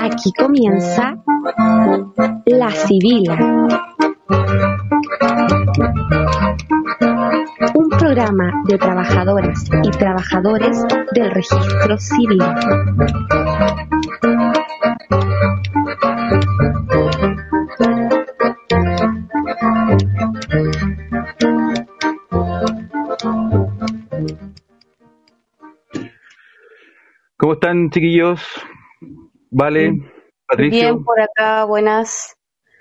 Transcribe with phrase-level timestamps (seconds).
[0.00, 1.16] Aquí comienza
[2.46, 3.36] La Civila.
[7.74, 12.42] Un programa de trabajadoras y trabajadores del registro civil.
[27.68, 28.40] Están, chiquillos?
[29.50, 29.92] Vale,
[30.46, 30.80] Patricio.
[30.80, 32.34] Bien, por acá, buenas.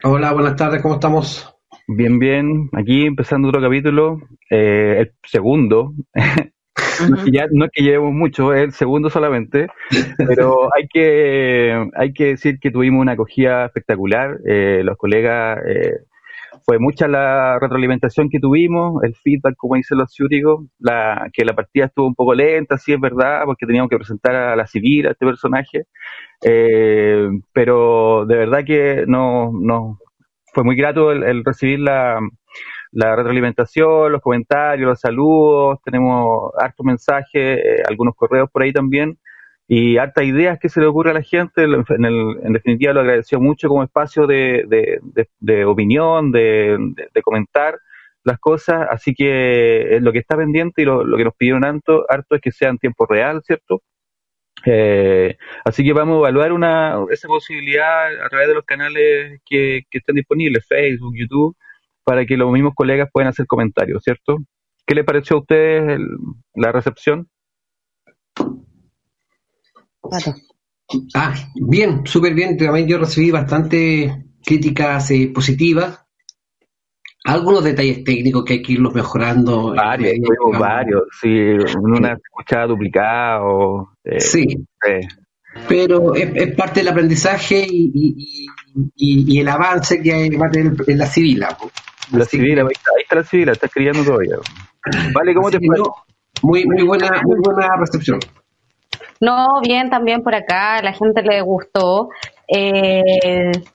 [0.03, 1.53] Hola, buenas tardes, ¿cómo estamos?
[1.87, 2.69] Bien, bien.
[2.71, 4.19] Aquí empezando otro capítulo,
[4.49, 5.93] eh, el segundo.
[7.09, 9.67] no, es que ya, no es que llevemos mucho, es el segundo solamente,
[10.17, 14.39] pero hay que, hay que decir que tuvimos una acogida espectacular.
[14.45, 15.97] Eh, los colegas, eh,
[16.67, 21.55] fue mucha la retroalimentación que tuvimos, el feedback, como dicen los ciúticos, la, que la
[21.55, 25.07] partida estuvo un poco lenta, sí es verdad, porque teníamos que presentar a la civil,
[25.07, 25.85] a este personaje,
[26.43, 29.97] eh, pero de verdad que no, no
[30.53, 32.19] fue muy grato el, recibir la,
[32.91, 39.17] la retroalimentación, los comentarios, los saludos, tenemos hartos mensajes, eh, algunos correos por ahí también,
[39.67, 43.67] y hartas ideas que se le ocurre a la gente, en, definitiva lo agradeció mucho
[43.67, 46.77] como espacio de, de, de, de opinión, de,
[47.23, 47.77] comentar
[48.23, 51.65] las cosas, así que eh, lo que está pendiente y lo, lo que nos pidieron
[51.65, 53.81] harto, es que sea en tiempo real, ¿cierto?
[54.65, 59.83] Eh, así que vamos a evaluar una, esa posibilidad a través de los canales que,
[59.89, 61.55] que estén disponibles, Facebook, YouTube,
[62.03, 64.37] para que los mismos colegas puedan hacer comentarios, ¿cierto?
[64.85, 66.07] ¿Qué le pareció a ustedes el,
[66.55, 67.29] la recepción?
[70.09, 70.35] Pato.
[71.15, 72.57] Ah, bien, súper bien.
[72.57, 76.03] También yo recibí bastante críticas eh, positivas.
[77.25, 79.73] Algunos detalles técnicos que hay que irlos mejorando.
[79.75, 80.19] Varios, eh,
[80.57, 81.27] varios, sí,
[81.81, 83.89] una escuchada duplicado.
[84.03, 84.47] Eh, Sí,
[84.87, 85.01] eh,
[85.67, 88.45] pero es, es parte del aprendizaje y, y-
[88.95, 91.43] y- y el avance que hay- va a tener en la civil.
[91.59, 91.69] po.
[92.13, 94.35] la Así civil, que, ahí está, ahí está la civil, está escribiendo todavía.
[95.13, 95.77] Vale, ¿cómo así te fue?
[95.77, 95.93] no,
[96.43, 98.19] muy, muy buena, muy buena recepción.
[99.19, 102.09] No, bien también por acá, la gente le gustó.
[102.47, 103.01] Eh,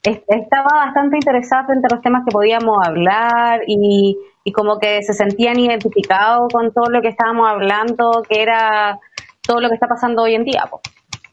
[0.02, 5.02] es- estaba bastante interesada frente a los temas que podíamos hablar y, y como que
[5.02, 8.98] se sentían identificados con todo lo que estábamos hablando, que era
[9.46, 10.80] todo lo que está pasando hoy en día, po,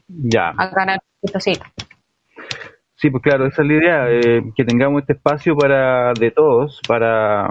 [0.08, 1.60] Ya, acá en el civil.
[2.96, 6.80] sí, pues claro, esa es la idea, eh, que tengamos este espacio para de todos,
[6.86, 7.48] para,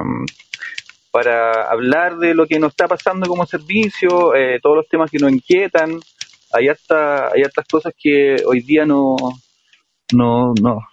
[1.12, 5.18] para hablar de lo que nos está pasando como servicio, eh, todos los temas que
[5.20, 6.00] nos inquietan.
[6.52, 9.16] Hay harta, hay hartas cosas que hoy día no,
[10.14, 10.84] no, nos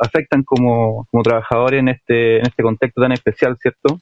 [0.00, 4.00] afectan como, como trabajadores en este, en este contexto tan especial, ¿cierto?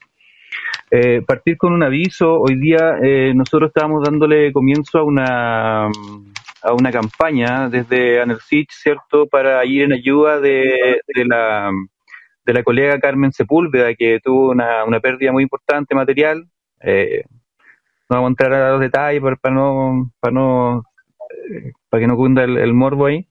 [0.90, 6.72] Eh, partir con un aviso, hoy día eh, nosotros estábamos dándole comienzo a una a
[6.72, 11.70] una campaña desde ANERSIC, ¿cierto?, para ir en ayuda de, de la
[12.46, 16.46] de la colega Carmen Sepúlveda, que tuvo una, una pérdida muy importante material.
[16.80, 17.24] Eh,
[18.08, 20.82] no vamos a entrar a los detalles para, no, para no
[21.90, 23.28] para que no cunda el, el morbo ahí.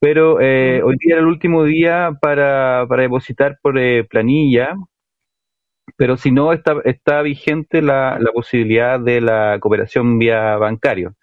[0.00, 4.74] Pero eh, hoy día era el último día para, para depositar por eh, planilla,
[5.96, 11.14] pero si no, está, está vigente la, la posibilidad de la cooperación vía bancario,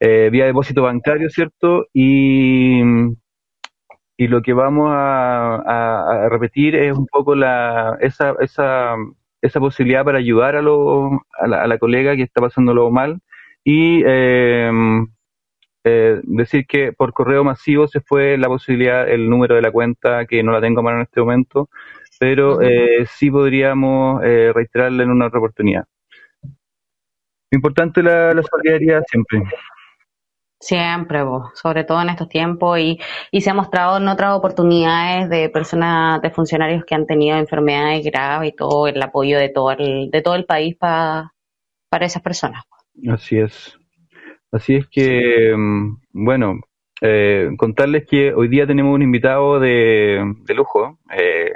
[0.00, 1.86] eh, vía depósito bancario, ¿cierto?
[1.94, 2.82] Y,
[4.16, 8.94] y lo que vamos a, a- a repetir es un poco la, esa, esa,
[9.42, 13.20] esa posibilidad para ayudar a, lo, a, la, a la colega que está pasándolo mal
[13.64, 14.70] y eh,
[15.86, 20.26] eh, decir que por correo masivo se fue la posibilidad, el número de la cuenta,
[20.26, 21.70] que no la tengo a mano en este momento,
[22.18, 25.84] pero eh, sí podríamos eh, reiterarla en una otra oportunidad.
[27.50, 29.42] Importante la, la solidaridad siempre.
[30.58, 32.98] Siempre, vos, sobre todo en estos tiempos y,
[33.30, 38.04] y se ha mostrado en otras oportunidades de personas, de funcionarios que han tenido enfermedades
[38.04, 41.32] graves y todo, el apoyo de todo el, de todo el país pa-
[41.90, 42.64] para esas personas.
[43.08, 43.78] Así es.
[44.52, 46.60] Así es que, mm, bueno,
[47.02, 50.98] eh, contarles que hoy día tenemos un invitado de, de lujo.
[51.16, 51.52] Eh,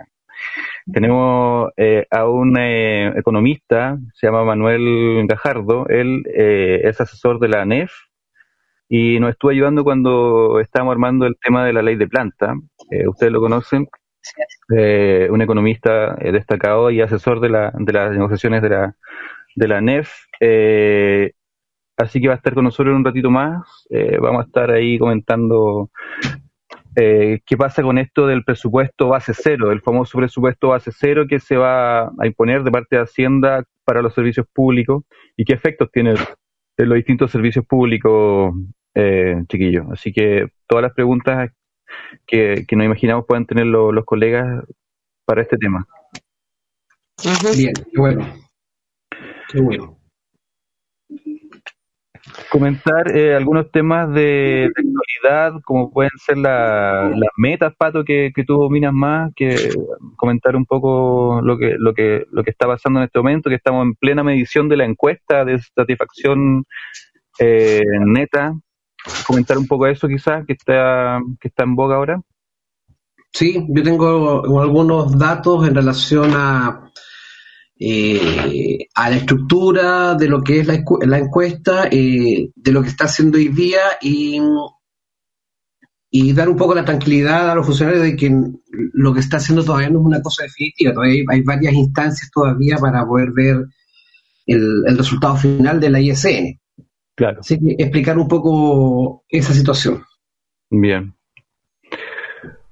[0.92, 5.86] tenemos eh, a un eh, economista, se llama Manuel Gajardo.
[5.88, 7.92] Él eh, es asesor de la ANEF
[8.88, 12.54] y nos estuvo ayudando cuando estábamos armando el tema de la ley de planta.
[12.90, 13.88] Eh, ustedes lo conocen.
[14.68, 18.96] Un economista destacado y asesor de, la, de las negociaciones de la,
[19.56, 20.10] de la ANEF.
[22.00, 23.86] Así que va a estar con nosotros en un ratito más.
[23.90, 25.90] Eh, vamos a estar ahí comentando
[26.96, 31.38] eh, ¿qué pasa con esto del presupuesto base cero, el famoso presupuesto base cero que
[31.38, 35.04] se va a imponer de parte de Hacienda para los servicios públicos
[35.36, 36.14] y qué efectos tiene
[36.76, 38.54] en los distintos servicios públicos,
[38.94, 39.86] eh, chiquillos?
[39.92, 41.50] Así que todas las preguntas
[42.26, 44.64] que, nos imaginamos puedan tener los colegas
[45.24, 45.86] para este tema.
[47.56, 48.26] Bien, qué bueno.
[49.52, 49.99] Qué bueno
[52.50, 58.54] comentar eh, algunos temas de, actualidad, como pueden ser las metas, Pato, que, que tú
[58.54, 59.70] dominas más, que
[60.16, 63.56] comentar un poco lo que, lo, que, lo que está pasando en este momento, que
[63.56, 66.64] estamos en plena medición de la encuesta de satisfacción
[67.38, 68.54] eh, neta.
[69.26, 72.20] Comentar un poco eso quizás, que está, que está en boga ahora.
[73.32, 76.89] Sí, yo tengo algunos datos en relación a
[77.82, 82.90] eh, a la estructura de lo que es la, la encuesta, eh, de lo que
[82.90, 84.38] está haciendo hoy día y,
[86.10, 88.30] y dar un poco la tranquilidad a los funcionarios de que
[88.92, 92.76] lo que está haciendo todavía no es una cosa definitiva, todavía hay, varias instancias todavía
[92.76, 93.64] para poder ver
[94.46, 96.60] el, el resultado final de la ISN.
[97.14, 97.40] Claro.
[97.40, 100.04] Así que explicar un poco esa situación.
[100.68, 101.14] Bien.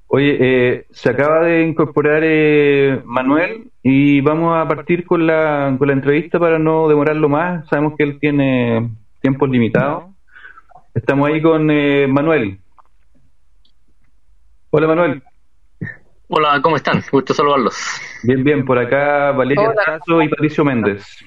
[0.09, 5.89] Oye, eh, se acaba de incorporar eh, Manuel y vamos a partir con la, con
[5.89, 7.69] la entrevista para no demorarlo más.
[7.69, 8.91] Sabemos que él tiene
[9.21, 10.05] tiempos limitados.
[10.95, 12.59] Estamos ahí con eh, Manuel.
[14.71, 15.23] Hola Manuel.
[16.29, 17.03] Hola, ¿cómo están?
[17.11, 17.75] Gusto saludarlos.
[18.23, 21.25] Bien, bien, por acá Valeria Tazo y Patricio Méndez.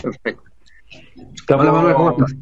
[0.00, 0.42] Perfecto.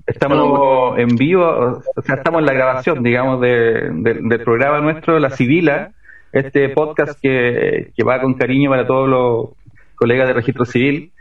[0.07, 5.93] Estamos, en vivo, o sea, estamos en la grabación, digamos, del programa nuestro, La Civila,
[6.33, 9.51] este podcast que, va con cariño para todos los
[9.95, 11.13] colegas de registro civil.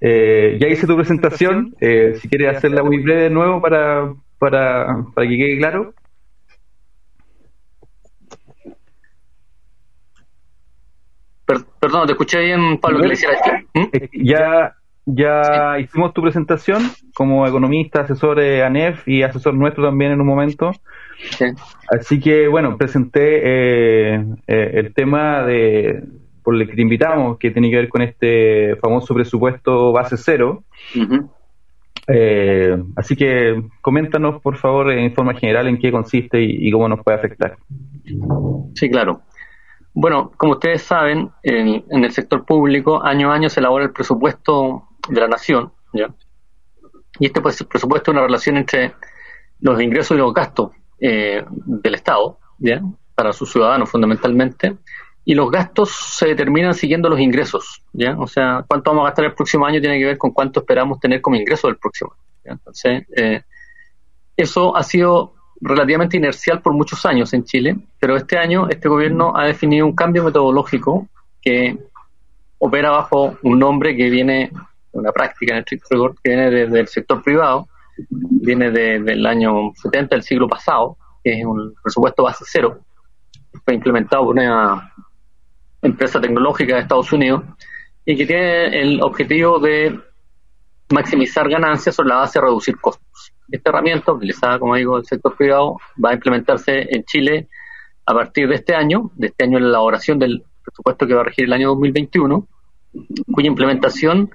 [0.00, 4.86] Eh, ya hice tu presentación, eh, si quieres hacerla muy breve de nuevo para, para,
[5.14, 5.94] para que quede claro.
[11.78, 13.14] perdón, te escuché bien, Pablo, que le
[13.74, 14.24] ¿Mm?
[14.24, 14.74] Ya
[15.06, 16.82] ya hicimos tu presentación
[17.14, 20.72] como economista, asesor de ANEF y asesor nuestro también en un momento.
[21.90, 26.04] Así que, bueno, presenté eh, eh, el tema de
[26.42, 30.62] por el que te invitamos, que tiene que ver con este famoso presupuesto base cero.
[32.06, 37.02] Eh, así que coméntanos, por favor, en forma general, en qué consiste y, cómo nos
[37.02, 37.56] puede afectar.
[38.74, 39.22] Sí, claro.
[39.94, 43.92] Bueno, como ustedes saben, en, en, el sector público, año a año se elabora el
[43.92, 46.12] presupuesto de la nación, ¿ya?
[47.20, 48.92] Y este pues, presupuesto es una relación entre
[49.60, 52.80] los ingresos y los gastos eh, del Estado, ¿ya?
[53.14, 54.76] Para sus ciudadanos fundamentalmente,
[55.24, 58.16] y los gastos se determinan siguiendo los ingresos, ¿ya?
[58.18, 61.00] O sea, cuánto vamos a gastar el próximo año tiene que ver con cuánto esperamos
[61.00, 62.56] tener como ingreso del próximo año.
[62.56, 63.42] Entonces, eh,
[64.36, 69.32] eso ha sido relativamente inercial por muchos años en Chile, pero este año este gobierno
[69.34, 71.08] ha definido un cambio metodológico
[71.40, 71.78] que
[72.58, 74.50] opera bajo un nombre que viene
[74.92, 77.68] una práctica en el rigor que viene desde el sector privado,
[78.08, 82.80] viene del año 70 del siglo pasado, que es un presupuesto base cero,
[83.64, 84.92] fue implementado por una
[85.82, 87.44] empresa tecnológica de Estados Unidos
[88.04, 89.98] y que tiene el objetivo de
[90.90, 93.32] maximizar ganancias sobre la base de reducir costos.
[93.50, 97.48] Esta herramienta, utilizada, como digo, el sector privado, va a implementarse en Chile
[98.06, 101.24] a partir de este año, de este año la elaboración del presupuesto que va a
[101.24, 102.46] regir el año 2021,
[103.32, 104.30] cuya implementación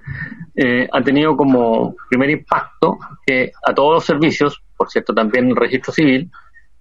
[0.62, 5.56] eh, ha tenido como primer impacto que a todos los servicios, por cierto también el
[5.56, 6.30] registro civil,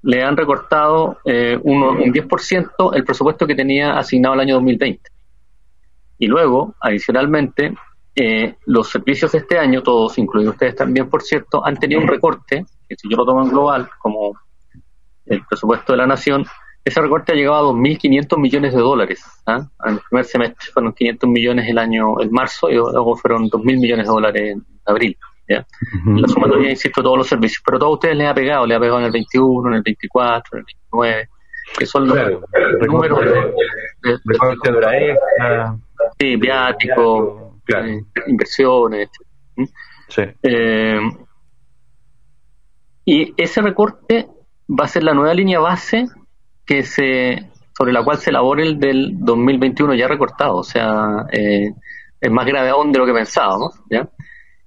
[0.03, 5.01] le han recortado eh, un, un 10% el presupuesto que tenía asignado el año 2020.
[6.19, 7.73] Y luego, adicionalmente,
[8.17, 12.09] eh, los servicios de este año, todos, incluidos ustedes también, por cierto, han tenido un
[12.09, 14.33] recorte, que si yo lo tomo en global, como
[15.27, 16.45] el presupuesto de la nación,
[16.89, 19.25] ese recorte ha llegado a 2.500 millones de dólares.
[19.47, 19.69] ¿ah?
[19.85, 23.63] En el primer semestre fueron 500 millones el año, en marzo, y luego fueron 2.000
[23.81, 25.17] millones de dólares en abril.
[25.49, 25.67] ¿ya?
[26.07, 27.63] La sumatoria, insisto, todos los servicios.
[27.65, 29.83] Pero a todos ustedes les ha pegado, les ha pegado en el 21, en el
[29.83, 31.29] 24, en el 29,
[31.79, 32.19] que son los
[32.87, 35.17] números de, de,
[36.19, 39.11] sí, viáticos, eh, inversiones.
[40.09, 40.23] Sí.
[40.43, 41.01] Eh,
[43.05, 44.27] y ese recorte
[44.69, 46.07] va a ser la nueva línea base
[46.69, 51.73] que se sobre la cual se elabore el del 2021 ya recortado, o sea, eh,
[52.21, 54.09] es más grave aún de lo que pensábamos, ¿ya?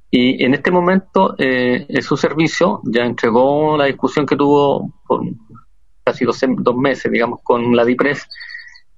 [0.10, 5.24] Y en este momento, eh, su servicio ya entregó la discusión que tuvo por
[6.06, 8.28] casi dos, dos meses, digamos, con la DIPRES,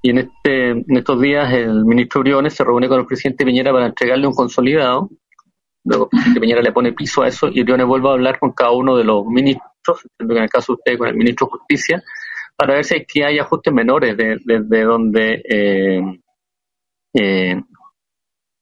[0.04, 3.72] y en, este, en estos días el ministro Briones se reúne con el presidente Piñera
[3.72, 5.10] para entregarle un consolidado,
[5.86, 8.52] luego el presidente Piñera le pone piso a eso, y Briones vuelve a hablar con
[8.52, 12.04] cada uno de los ministros, en el caso de usted con el ministro de Justicia,
[12.56, 16.02] para ver si hay, ajustes menores desde de, donde eh,
[17.14, 17.62] eh,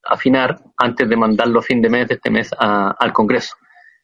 [0.03, 3.55] afinar antes de mandarlo a fin de mes de este mes al Congreso.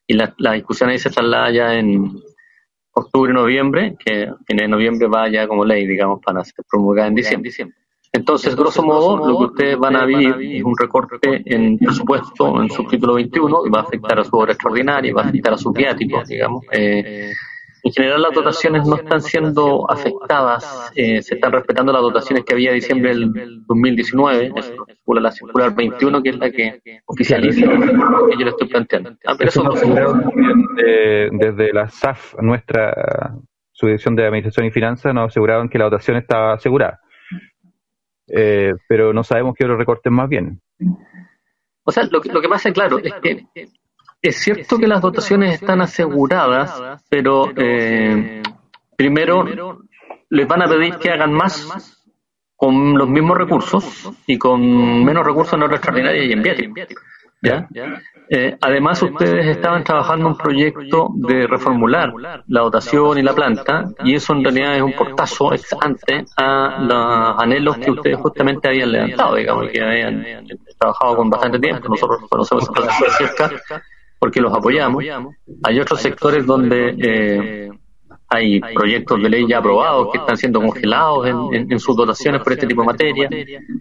[0.06, 2.22] Y la, la discusión ahí se traslada ya en
[2.94, 7.52] octubre, noviembre, que en noviembre va ya como ley, digamos, para ser promulgada en diciembre.
[8.12, 12.70] Entonces, grosso modo, lo que ustedes van a vivir es un recorte en presupuesto en
[12.70, 15.58] su título 21 y va a afectar a su obra extraordinaria, va a afectar a
[15.58, 16.64] sus viáticos, digamos.
[16.72, 17.32] Eh,
[17.88, 22.54] en general las dotaciones no están siendo afectadas, eh, se están respetando las dotaciones que
[22.54, 24.52] había en diciembre del 2019,
[25.22, 29.12] la circular 21 que es la que oficializa lo que yo le estoy planteando.
[29.26, 29.64] Ah, pero eso,
[31.32, 33.34] desde la SAF, nuestra
[33.72, 37.00] subdirección de Administración y Finanzas, nos aseguraban que la dotación estaba asegurada.
[38.28, 40.60] Eh, pero no sabemos qué otros recortes más bien.
[41.84, 43.46] O sea, lo que, lo que pasa, claro, es que
[44.22, 48.42] es cierto que las dotaciones están aseguradas, pero eh,
[48.96, 49.46] primero
[50.30, 52.04] les van a pedir que hagan más
[52.56, 56.74] con los mismos recursos y con menos recursos en obra extraordinaria y en viático.
[57.42, 57.68] ¿ya?
[58.30, 62.12] Eh, además, ustedes estaban trabajando un proyecto de reformular
[62.48, 66.80] la dotación y la planta, y eso en realidad es un portazo ex ante a
[66.82, 70.26] los anhelos que ustedes justamente habían levantado, digamos, que habían
[70.80, 71.88] trabajado con bastante tiempo.
[71.88, 72.68] Nosotros conocemos
[73.00, 73.52] de cerca
[74.20, 75.04] porque los apoyamos.
[75.64, 77.70] Hay otros sectores donde eh,
[78.30, 82.68] hay proyectos de ley ya aprobados que están siendo congelados en, sus dotaciones por este
[82.68, 83.30] tipo de materia.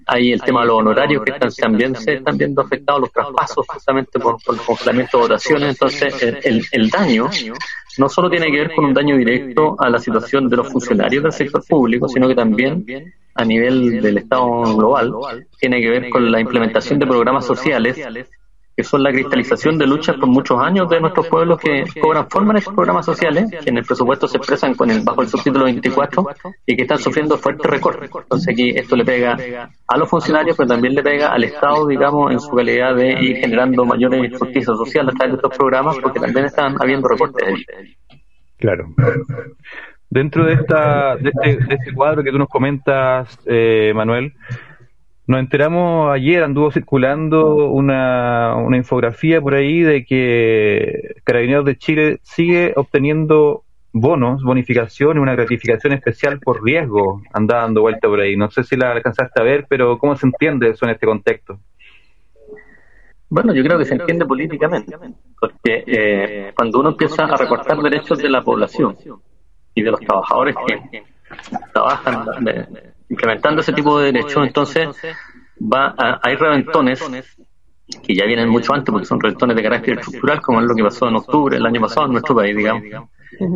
[0.07, 3.67] Hay el tema de los honorarios que están, también se están viendo afectados, los traspasos
[3.67, 5.71] justamente por, el congelamiento de dotaciones.
[5.71, 7.29] Entonces, el, el, daño
[7.99, 11.25] no solo tiene que ver con un daño directo a la situación de los funcionarios
[11.25, 12.85] del sector público, sino que también
[13.35, 15.13] a nivel del Estado global
[15.59, 17.99] tiene que ver con la implementación de programas sociales
[18.77, 22.53] que son la cristalización de luchas por muchos años de nuestros pueblos que cobran forma
[22.53, 25.65] en estos programas sociales, que en el presupuesto se expresan con el, bajo el subtítulo
[25.65, 26.27] 24
[26.67, 28.11] y que están sufriendo fuertes recortes.
[28.15, 32.31] Entonces aquí esto le pega a los funcionarios, pero también le pega al Estado, digamos,
[32.33, 36.21] en su calidad de ir generando mayores justicia social a través de estos programas, porque
[36.21, 37.65] también están habiendo recortes.
[38.59, 38.89] Claro.
[40.11, 44.35] Dentro de, esta, de, este, de este cuadro que tú nos comentas, eh, Manuel,
[45.27, 52.19] nos enteramos ayer, anduvo circulando una, una infografía por ahí de que Carabineros de Chile
[52.23, 58.37] sigue obteniendo bonos, bonificaciones, una gratificación especial por riesgo, anda dando vuelta por ahí.
[58.37, 61.59] No sé si la alcanzaste a ver, pero ¿cómo se entiende eso en este contexto?
[63.29, 64.97] Bueno, yo creo que se entiende políticamente,
[65.41, 68.97] porque eh, cuando uno empieza a recortar derechos de la población
[69.75, 71.03] y de los trabajadores que
[71.73, 72.25] trabajan
[73.09, 74.89] implementando ese tipo de derechos, entonces
[75.61, 77.01] va hay reventones
[78.03, 80.83] que ya vienen mucho antes porque son reventones de carácter estructural, como es lo que
[80.83, 82.83] pasó en octubre el año pasado en nuestro país, digamos.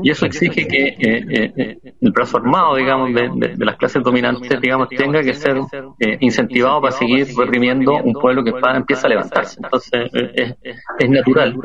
[0.02, 4.60] Y eso exige que eh, eh, eh, el brazo armado, digamos, de, las clases dominantes,
[4.60, 5.60] digamos, tenga que ser
[6.20, 9.60] incentivado para seguir reprimiendo un pueblo que empieza a levantarse.
[9.62, 10.54] Entonces, es,
[10.98, 11.56] es natural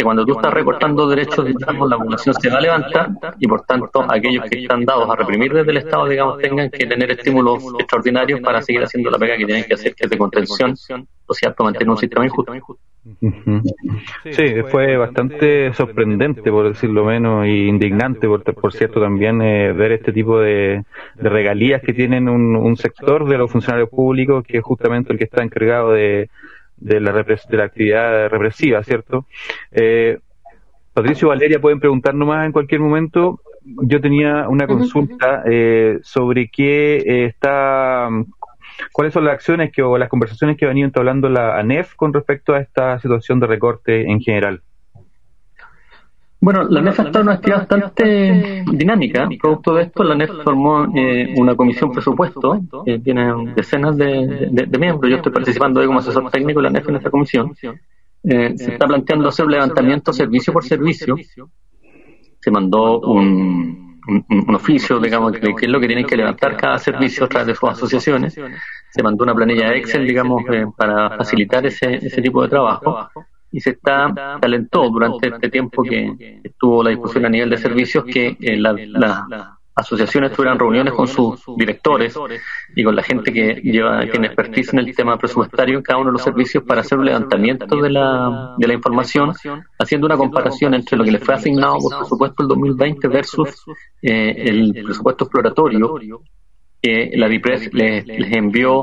[0.00, 3.60] que cuando tú estás recortando derechos, digamos, la población se va a levantar y por
[3.66, 7.62] tanto aquellos que están dados a reprimir desde el Estado, digamos, tengan que tener estímulos
[7.78, 10.74] extraordinarios para seguir haciendo la pega que tienen que hacer, que es de contención
[11.26, 12.50] o sea, para mantener un sistema injusto.
[14.30, 19.92] Sí, fue bastante sorprendente, por decirlo menos, y indignante, por, por cierto, también eh, ver
[19.92, 20.82] este tipo de,
[21.16, 25.24] regalías que tienen un, un sector de los funcionarios públicos, que es justamente el que
[25.24, 26.30] está encargado de
[26.80, 29.26] de la, de la actividad represiva, ¿cierto?
[29.70, 30.18] Eh,
[30.92, 33.40] Patricio Valeria, pueden preguntarnos más en cualquier momento.
[33.82, 38.08] Yo tenía una consulta eh, sobre qué eh, está,
[38.92, 42.12] cuáles son las acciones que, o las conversaciones que ha venido entablando la ANEF con
[42.12, 44.62] respecto a esta situación de recorte en general.
[46.42, 49.28] Bueno, la NEF está en una actividad bastante dinámica.
[49.38, 55.10] Producto de esto, la NEF formó eh, una comisión presupuesto, que tiene decenas de, miembros.
[55.10, 57.54] Yo estoy participando como asesor técnico de la NEF en esta comisión.
[58.22, 61.14] Eh, se está planteando hacer un levantamiento servicio por servicio.
[62.40, 64.00] Se mandó un,
[64.54, 67.54] oficio, digamos, de qué es lo que tienen que levantar cada servicio a través de
[67.54, 68.34] sus asociaciones.
[68.90, 73.10] Se mandó una planilla Excel, digamos, eh, para facilitar ese, ese tipo de trabajo
[73.52, 78.04] y se está talentó durante este tiempo que estuvo la discusión a nivel de servicios
[78.04, 79.24] que eh, las
[79.74, 82.14] asociaciones tuvieran reuniones con sus directores
[82.74, 86.10] y con la gente que lleva tiene expertise en el tema presupuestario en cada uno
[86.10, 89.32] de los servicios para hacer un levantamiento de la, de la información
[89.78, 93.64] haciendo una comparación entre lo que le fue asignado por presupuesto el 2020 versus
[94.02, 95.98] eh, el presupuesto exploratorio
[96.82, 98.82] que la DIPRES les, les envió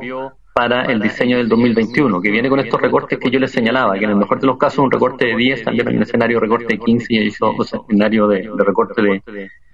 [0.57, 4.05] para el diseño del 2021, que viene con estos recortes que yo les señalaba, que
[4.05, 6.73] en el mejor de los casos un recorte de 10, también en un escenario recorte
[6.73, 9.21] de 15 y hizo un escenario de, recorte de,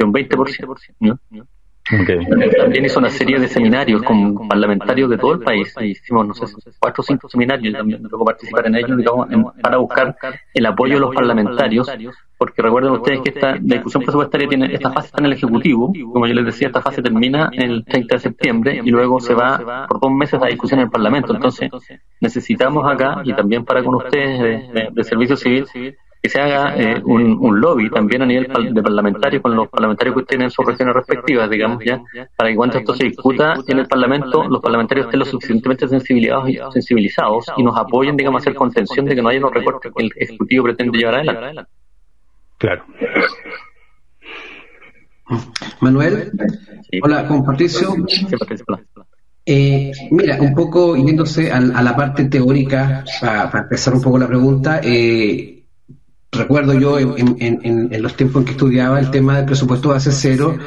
[0.04, 1.20] un 20%.
[1.90, 5.74] También hizo una serie de seminarios con parlamentarios de todo el país.
[5.82, 6.46] Hicimos, no sé,
[6.80, 9.00] cuatro o cinco seminarios, también participar en ellos,
[9.62, 10.16] para buscar
[10.54, 11.92] el apoyo de los parlamentarios,
[12.38, 15.92] porque recuerden ustedes que esta, la discusión presupuestaria tiene, esta fase está en el Ejecutivo,
[16.12, 19.86] como yo les decía, esta fase termina el 30 de septiembre y luego se va
[19.88, 21.34] por dos meses a discusión en el Parlamento.
[21.34, 21.70] Entonces,
[22.22, 25.66] necesitamos acá, y también para con ustedes de, de Servicio Civil,
[26.24, 30.16] que se haga eh, un, un, lobby también a nivel de parlamentarios con los parlamentarios
[30.16, 32.02] que tienen sus regiones respectivas, digamos, ya,
[32.38, 36.50] para que cuando esto se discuta en el Parlamento, los parlamentarios estén lo suficientemente sensibilizados
[36.50, 39.92] y, sensibilizados y nos apoyen, digamos, a hacer contención de que no haya los recortes
[39.94, 41.70] que el Ejecutivo pretende llevar adelante.
[42.58, 42.86] Claro.
[45.82, 46.32] Manuel,
[47.02, 47.98] hola, con Patricio.
[49.46, 54.18] Eh, mira, un poco yéndose a, a la parte teórica, para, para, empezar un poco
[54.18, 55.63] la pregunta, eh,
[56.34, 60.58] recuerdo yo en, los tiempos en que estudiaba el tema del presupuesto base cero,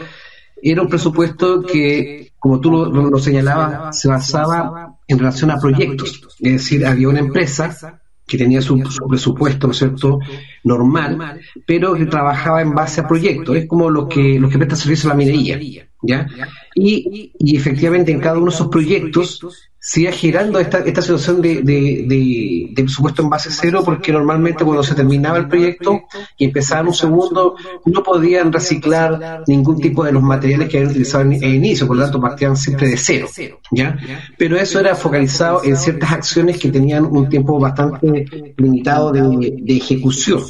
[0.62, 6.20] era un presupuesto que, como tú lo, señalabas, se basaba en relación a proyectos.
[6.40, 10.18] Es decir, había una empresa que tenía su, presupuesto, ¿no es cierto?,
[10.64, 13.56] normal, pero que trabajaba en base a proyectos.
[13.56, 15.60] Es como lo que, lo que presta servicio a la minería,
[16.02, 16.26] ¿ya?
[16.74, 19.40] Y, y efectivamente en cada uno de esos proyectos
[19.86, 24.96] siga girando esta, esta situación de, de, presupuesto en base cero, porque normalmente cuando se
[24.96, 26.02] terminaba el proyecto
[26.36, 31.22] y empezaba un segundo, no podían reciclar ningún tipo de los materiales que habían utilizado
[31.22, 33.28] en inicio, por lo tanto partían siempre de cero,
[33.70, 33.96] ¿ya?
[34.36, 39.76] Pero eso era focalizado en ciertas acciones que tenían un tiempo bastante limitado de, de
[39.76, 40.42] ejecución.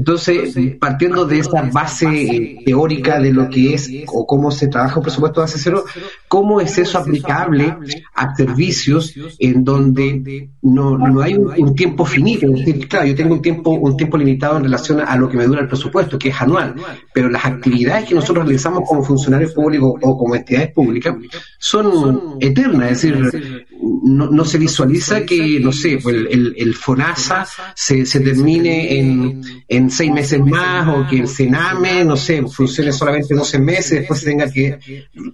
[0.00, 5.02] Entonces, partiendo de esa base teórica de lo que es o cómo se trabaja un
[5.02, 5.84] presupuesto base cero,
[6.26, 7.76] ¿cómo es eso aplicable
[8.14, 12.46] a servicios en donde no, no hay un, tiempo finito?
[12.46, 15.36] Es decir, claro, yo tengo un tiempo, un tiempo limitado en relación a lo que
[15.36, 16.76] me dura el presupuesto, que es anual,
[17.12, 21.14] pero las actividades que nosotros realizamos como funcionarios públicos o como entidades públicas
[21.58, 23.66] son eternas, es decir,
[24.02, 29.42] no, no se visualiza que, no sé, pues el, el, FONASA se, se termine en,
[29.68, 34.20] en seis meses más o que el CENAME, no sé, funcione solamente 12 meses, después
[34.20, 34.78] se tenga que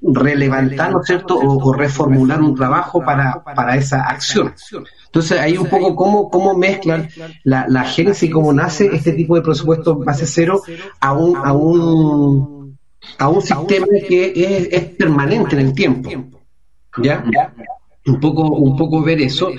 [0.02, 4.54] relevantar, ¿no es cierto?, o, reformular un trabajo para, para esa acción.
[5.06, 7.08] Entonces, ahí un poco cómo, cómo mezclan
[7.44, 10.62] la, la génesis y cómo nace este tipo de presupuesto base cero
[11.00, 12.78] a un, a un,
[13.18, 16.10] a un sistema que es, es permanente en el tiempo.
[17.02, 17.24] ¿Ya?
[18.06, 19.50] Un poco, un poco ver eso.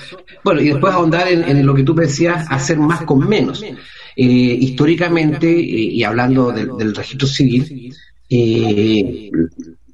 [0.44, 3.64] Bueno, y después ahondar en, lo que tú decías, hacer más con menos.
[3.64, 7.94] Eh, históricamente, eh, y hablando del, registro civil,
[8.30, 9.32] eh,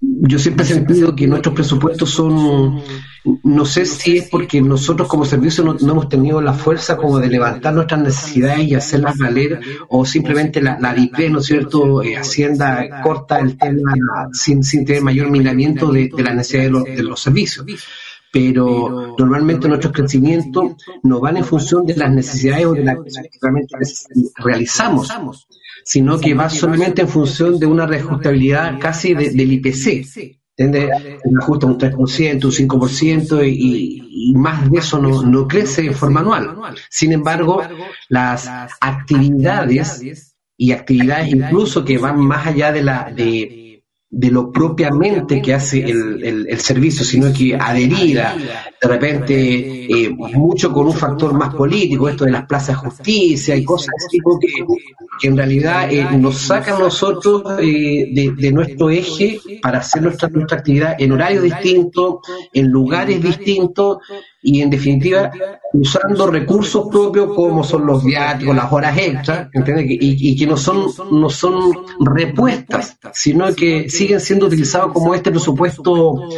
[0.01, 2.81] yo siempre he sentido que nuestros presupuestos son,
[3.43, 7.29] no sé si es porque nosotros como servicio no, hemos tenido la fuerza como de
[7.29, 12.01] levantar nuestras necesidades y hacerlas valer, o simplemente la, la ¿no es cierto?
[12.17, 13.93] Hacienda corta el tema
[14.33, 17.65] sin, sin tener mayor miramiento de, la necesidad de, de los servicios
[18.33, 23.37] pero normalmente nuestros crecimientos no van en función de las necesidades o de las que
[23.39, 23.75] realmente
[24.37, 25.07] realizamos,
[25.85, 30.07] sino que va solamente en función de una reajustabilidad casi del IPC.
[31.39, 36.21] Ajusta un 3%, un 5% y, y más de eso no, no crece en forma
[36.21, 36.57] anual.
[36.89, 37.61] Sin embargo,
[38.09, 38.49] las
[38.81, 43.62] actividades y actividades incluso que van más allá de la de
[44.15, 48.37] de lo propiamente que hace el, el, servicio, sino que adherida
[48.79, 53.55] de repente eh, mucho con un factor más político, esto de las plazas de justicia
[53.55, 54.65] y cosas así que,
[55.19, 60.29] que en realidad eh, nos sacan nosotros eh, de, de, nuestro eje para hacer nuestra,
[60.29, 62.17] nuestra actividad en horarios distintos,
[62.53, 63.97] en lugares distintos
[64.43, 65.31] y en definitiva
[65.71, 70.87] usando recursos propios como son los viáticos, las horas extras, Y, y, que no son,
[71.11, 76.29] no son repuestas, sino que siguen siendo utilizados como este presupuesto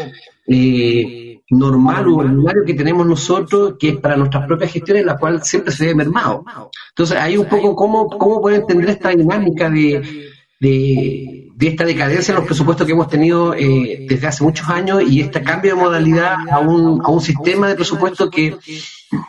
[0.48, 5.44] eh, normal o ordinario que tenemos nosotros, que es para nuestras propias gestiones, la cual
[5.44, 6.46] siempre se ve mermado.
[6.90, 12.36] Entonces, hay un poco cómo, cómo pueden entender esta dinámica de de esta decadencia en
[12.36, 16.36] los presupuestos que hemos tenido eh, desde hace muchos años y este cambio de modalidad
[16.52, 18.58] a un, a un sistema de presupuesto que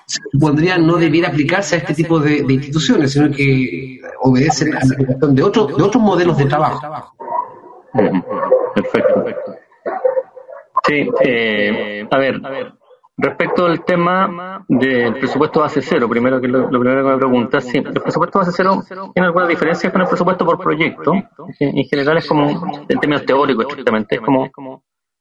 [0.06, 4.94] se supondría no debiera aplicarse a este tipo de, instituciones, sino que obedece a la
[4.94, 6.80] aplicación de, otros de otros modelos de trabajo.
[8.74, 9.24] Perfecto.
[10.84, 12.72] Sí, eh, a ver, a ver,
[13.18, 17.78] Respecto al tema del presupuesto base cero, primero que lo, primero que me preguntas, sí,
[17.78, 18.82] el presupuesto base cero
[19.14, 21.12] tiene algunas diferencias con el presupuesto por proyecto.
[21.58, 24.50] En general es como, en términos teóricos estrictamente, es como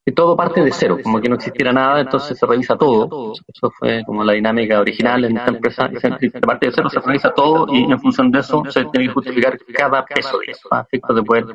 [0.06, 3.34] que todo parte de cero, como que no existiera nada, entonces se revisa todo.
[3.48, 7.34] Eso fue como la dinámica original en esta empresa, se parte de cero, se revisa
[7.34, 10.82] todo y en función de eso se tiene que justificar cada peso de eso, a
[10.82, 11.46] efectos de poder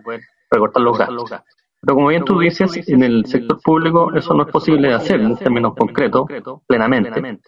[0.51, 1.35] recortar los gastos.
[1.83, 5.21] Pero como bien tú dices, en el sector público eso no es posible de hacer
[5.21, 6.27] en términos concretos,
[6.67, 7.39] plenamente,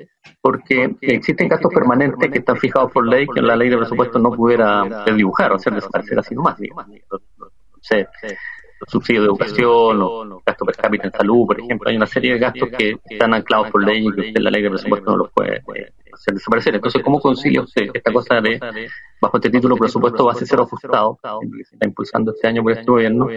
[0.41, 4.31] porque existen gastos permanentes que están fijados por ley que la ley de presupuesto no
[4.33, 6.57] pudiera dibujar o hacer desaparecer así nomás.
[7.81, 8.09] sé,
[8.89, 12.39] subsidios de educación o gastos per cápita en salud, por ejemplo, hay una serie de
[12.39, 15.63] gastos que están anclados por ley y que la ley de presupuesto no los puede
[16.11, 16.75] hacer desaparecer.
[16.77, 18.59] Entonces, ¿cómo concilia usted esta cosa de,
[19.21, 22.91] bajo este título, presupuesto base cero ajustado, que se está impulsando este año por este
[22.91, 23.29] gobierno,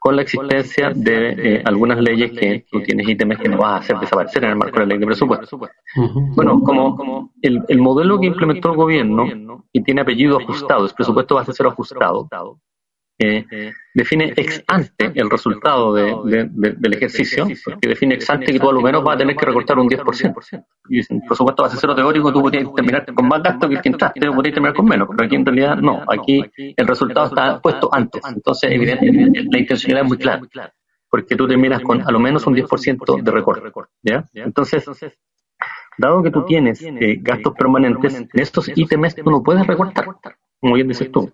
[0.00, 3.76] con la existencia de eh, algunas leyes que tú tienes ítems que no vas a
[3.76, 5.58] hacer desaparecer en el marco de la ley de presupuesto.
[6.34, 10.94] Bueno, como, como el, el modelo que implementó el gobierno y tiene apellido ajustado, es
[10.94, 12.26] presupuesto base cero ajustado,
[13.22, 18.70] eh, define ex ante el resultado de, del ejercicio, porque define ex ante que tú
[18.70, 20.64] a lo menos vas a tener que recortar un 10%.
[20.88, 23.82] Y dicen, por supuesto, base cero teórico, tú podrías terminar con más gasto que el
[23.82, 27.26] que entraste, o podrías terminar con menos, pero aquí en realidad no, aquí el resultado
[27.26, 28.22] está puesto antes.
[28.26, 30.74] Entonces, evidentemente, la intencionalidad es muy clara,
[31.10, 33.70] porque tú terminas con a lo menos un 10% de recorte.
[34.02, 34.24] ¿ya?
[34.32, 34.88] Entonces,
[35.98, 40.06] dado que tú tienes eh, gastos permanentes, en estos ítems tú no puedes recortar
[40.60, 41.32] como bien dices tú.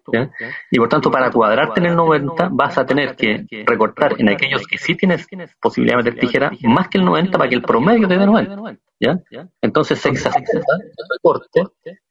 [0.70, 4.66] Y por tanto, para cuadrarte en el 90, vas a tener que recortar en aquellos
[4.66, 5.26] que sí tienes
[5.60, 8.76] posibilidad de meter tijera más que el 90 para que el promedio te dé 90.
[9.00, 9.18] ¿ya?
[9.60, 11.64] Entonces se exacerba el recorte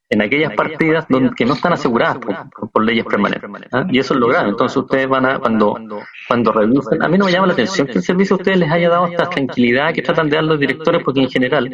[0.09, 3.49] en aquellas partidas donde, que no están aseguradas por, leyes permanentes.
[3.89, 4.49] Y eso es lo grave.
[4.49, 5.79] Entonces ustedes van a, cuando,
[6.27, 8.71] cuando reducen, a mí no me llama la atención que el servicio a ustedes les
[8.71, 11.69] haya dado esta tranquilidad que tratan de dar los directores, porque en general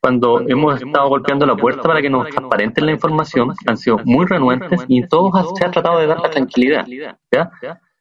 [0.00, 4.26] cuando hemos estado golpeando la puerta para que nos transparenten la información, han sido muy
[4.26, 6.86] renuentes y todos se ha tratado de dar la tranquilidad.
[7.30, 7.50] ¿ya?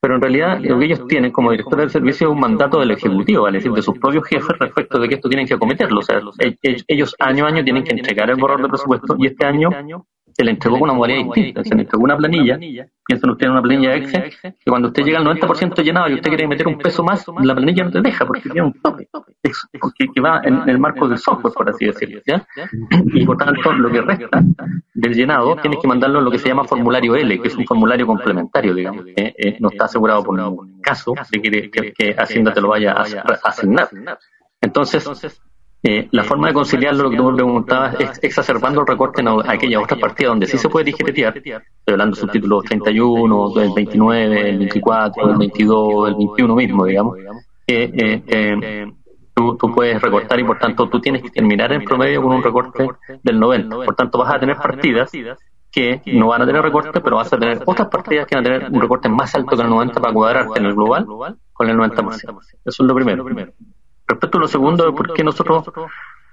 [0.02, 2.92] Pero en realidad lo que ellos tienen como directores del servicio es un mandato del
[2.92, 6.00] Ejecutivo, es decir, de sus propios jefes respecto de que esto tienen que acometerlo.
[6.00, 6.22] O sea,
[6.88, 9.70] ellos año a año tienen que entregar el borrador de presupuesto y este año
[10.40, 11.64] se le entregó una modalidad distinta.
[11.66, 15.20] Se le entregó una planilla, piensen ustedes en una planilla Excel, que cuando usted llega
[15.20, 18.26] al 90% llenado y usted quiere meter un peso más, la planilla no te deja
[18.26, 19.10] porque tiene un tope,
[19.44, 22.22] que, va en, el marco del software, por así decirlo.
[22.26, 22.48] ¿ya?
[23.14, 24.42] Y por tanto, lo que resta
[24.94, 27.66] del llenado tienes que mandarlo en lo que se llama formulario L, que es un
[27.66, 32.54] formulario complementario, digamos, que eh, no está asegurado por ningún caso de que, que Hacienda
[32.54, 33.04] te lo vaya a
[33.44, 33.90] asignar.
[34.62, 35.42] Entonces,
[35.82, 39.30] eh, la forma de conciliarlo, lo que tú me preguntabas, es exacerbando el recorte en
[39.46, 41.38] aquella otra partida donde sí se puede digeretear.
[41.38, 47.18] Estoy hablando de subtítulos 31, del 29, el 24, el 22, el 21 mismo, digamos.
[47.66, 48.92] Eh, eh,
[49.34, 52.44] tú, tú, puedes recortar y por tanto tú tienes que terminar en promedio con un
[52.44, 52.90] recorte
[53.24, 53.76] del 90.
[53.76, 55.12] Por tanto vas a tener partidas
[55.72, 58.50] que no van a tener recorte, pero vas a tener otras partidas que van a
[58.50, 61.06] tener un recorte más alto que el 90 para cuadrarte en el global
[61.54, 62.16] con el 90%.
[62.16, 63.24] Eso es lo primero.
[64.10, 65.66] Respecto a lo segundo, ¿por qué nosotros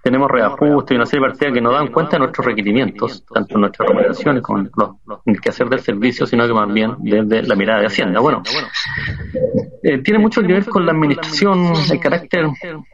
[0.03, 3.59] tenemos reajuste y una serie de partidas que no dan cuenta de nuestros requerimientos, tanto
[3.59, 7.81] nuestras recomendaciones como los, el quehacer del servicio, sino que más bien desde la mirada
[7.81, 8.21] de Hacienda.
[8.21, 8.43] Bueno,
[9.83, 12.47] eh, tiene mucho que ver con la administración, el carácter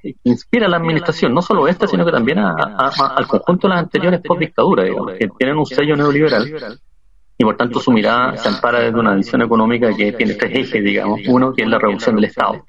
[0.02, 4.20] que inspira la administración, no solo esta, sino que también al conjunto de las anteriores
[4.20, 4.84] post dictadura,
[5.16, 6.50] que tienen un sello neoliberal
[7.38, 10.82] y por tanto su mirada se ampara desde una visión económica que tiene tres ejes,
[10.82, 11.20] digamos.
[11.28, 12.64] Uno, que es la reducción del Estado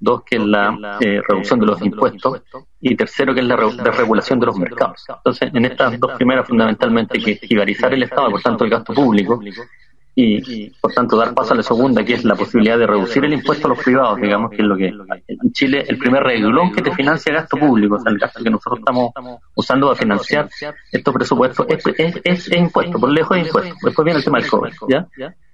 [0.00, 2.42] dos que es la eh, reducción de los impuestos.
[2.80, 5.04] y tercero que es la desregulación de los mercados.
[5.08, 9.40] Entonces, en estas dos primeras fundamentalmente que jibarizar el Estado, por tanto el gasto público,
[10.14, 13.32] y por tanto dar paso a la segunda, que es la posibilidad de reducir el
[13.32, 16.82] impuesto a los privados, digamos, que es lo que en Chile el primer reglón que
[16.82, 19.12] te financia gasto público, o sea, el gasto que nosotros estamos
[19.54, 20.48] usando para financiar
[20.90, 21.84] estos presupuestos es,
[22.24, 23.74] es, impuesto, por lejos de impuesto.
[23.82, 25.06] Después viene el tema del COVID, ¿ya?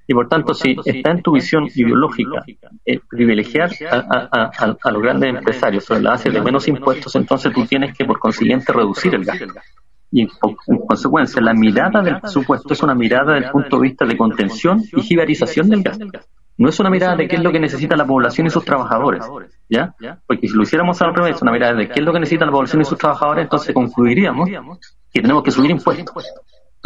[0.08, 2.44] Y por tanto, si está en tu visión ideológica
[2.84, 7.66] eh, privilegiar a, a, los grandes empresarios sobre la base de menos impuestos, entonces tú
[7.66, 9.46] tienes que, por consiguiente, reducir el gasto.
[10.12, 10.28] Y en,
[10.86, 14.80] consecuencia, la mirada del presupuesto es una mirada desde el punto de vista de contención
[14.92, 16.06] y jibarización del gasto.
[16.58, 19.24] No es una mirada de qué es lo que necesita la población y sus trabajadores,
[19.68, 19.94] ¿ya?
[20.26, 22.52] Porque si lo hiciéramos al revés, una mirada de qué es lo que necesita la
[22.52, 24.48] población y sus trabajadores, entonces concluiríamos
[25.12, 26.14] que tenemos que subir impuestos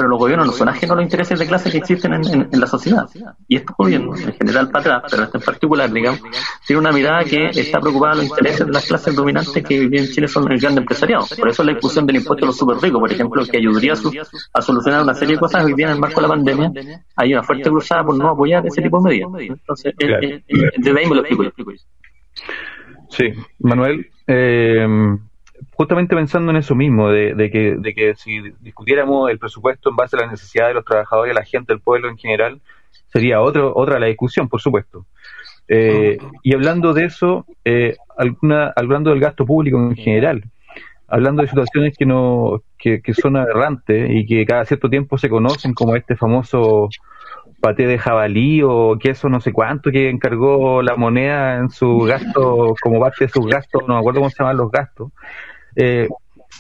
[0.01, 2.67] pero los gobiernos no son ajenos a los intereses de clase que existen en, la
[2.67, 3.07] sociedad.
[3.47, 6.23] Y estos gobiernos, en general para atrás, pero este en particular, digamos,
[6.67, 10.01] tiene una mirada que está preocupada de los intereses de las clases dominantes que viven
[10.01, 11.27] en Chile son el gran empresariado.
[11.39, 14.63] Por eso la discusión del impuesto a los super ricos, por ejemplo, que ayudaría a,
[14.63, 16.73] solucionar una serie de cosas hoy día en el marco de la pandemia,
[17.17, 19.59] hay una fuerte cruzada por no apoyar ese tipo de medidas.
[19.59, 21.73] Entonces, eh, eh, eh, desde ahí me lo explico.
[23.11, 23.25] Sí,
[23.59, 24.87] Manuel, eh,
[25.81, 30.14] justamente pensando en eso mismo, de, que, de que si discutiéramos el presupuesto en base
[30.14, 32.61] a las necesidades de los trabajadores y la gente, del pueblo en general,
[33.07, 35.07] sería otro, otra la discusión, por supuesto.
[35.69, 40.45] Eh, y hablando de eso, eh, alguna, hablando del gasto público en general,
[41.09, 45.31] hablando de situaciones que no que, que son aberrantes y que cada cierto tiempo se
[45.31, 46.90] conocen como este famoso
[47.59, 52.75] paté de jabalí o queso no sé cuánto que encargó la moneda en su gasto,
[52.83, 55.12] como parte de sus gastos, no me acuerdo cómo se llaman los gastos.
[55.76, 56.09] Eh,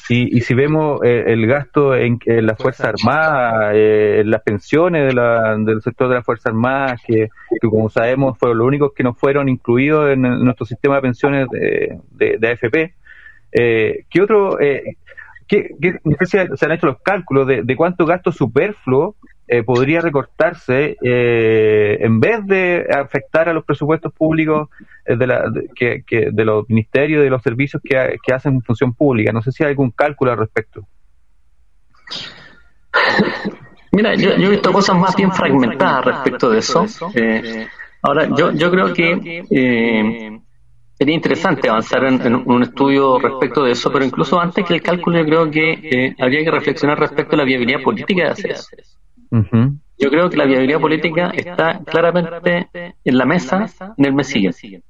[0.08, 5.06] y, si vemos eh, el gasto en, en la Fuerza Armada, eh, en las pensiones
[5.06, 7.28] de la, del sector de la Fuerza Armada, que,
[7.60, 12.00] como sabemos fueron los únicos que no fueron incluidos en, nuestro sistema de pensiones de,
[12.38, 12.94] de, AFP,
[13.52, 14.96] eh, ¿qué otro, eh,
[15.46, 19.14] qué, no sé si se han hecho los cálculos de, de cuánto gasto superfluo
[19.52, 24.68] eh, podría recortarse eh, en vez de afectar a los presupuestos públicos
[25.04, 25.42] eh, de, la,
[25.74, 29.32] que, de los ministerios de los servicios que, que, hacen función pública.
[29.32, 30.86] No sé si hay algún cálculo al respecto.
[33.90, 36.86] Mira, yo, he visto cosas más bien fragmentadas respecto de eso.
[38.02, 40.40] ahora, yo, yo creo que
[40.92, 45.18] sería interesante avanzar en, un estudio respecto de eso, pero incluso antes que el cálculo
[45.18, 48.99] yo creo que habría que reflexionar respecto a la viabilidad política de hacer eso.
[49.30, 53.66] Yo creo que la viabilidad política está claramente en la mesa
[53.96, 54.82] en el mes siguiente.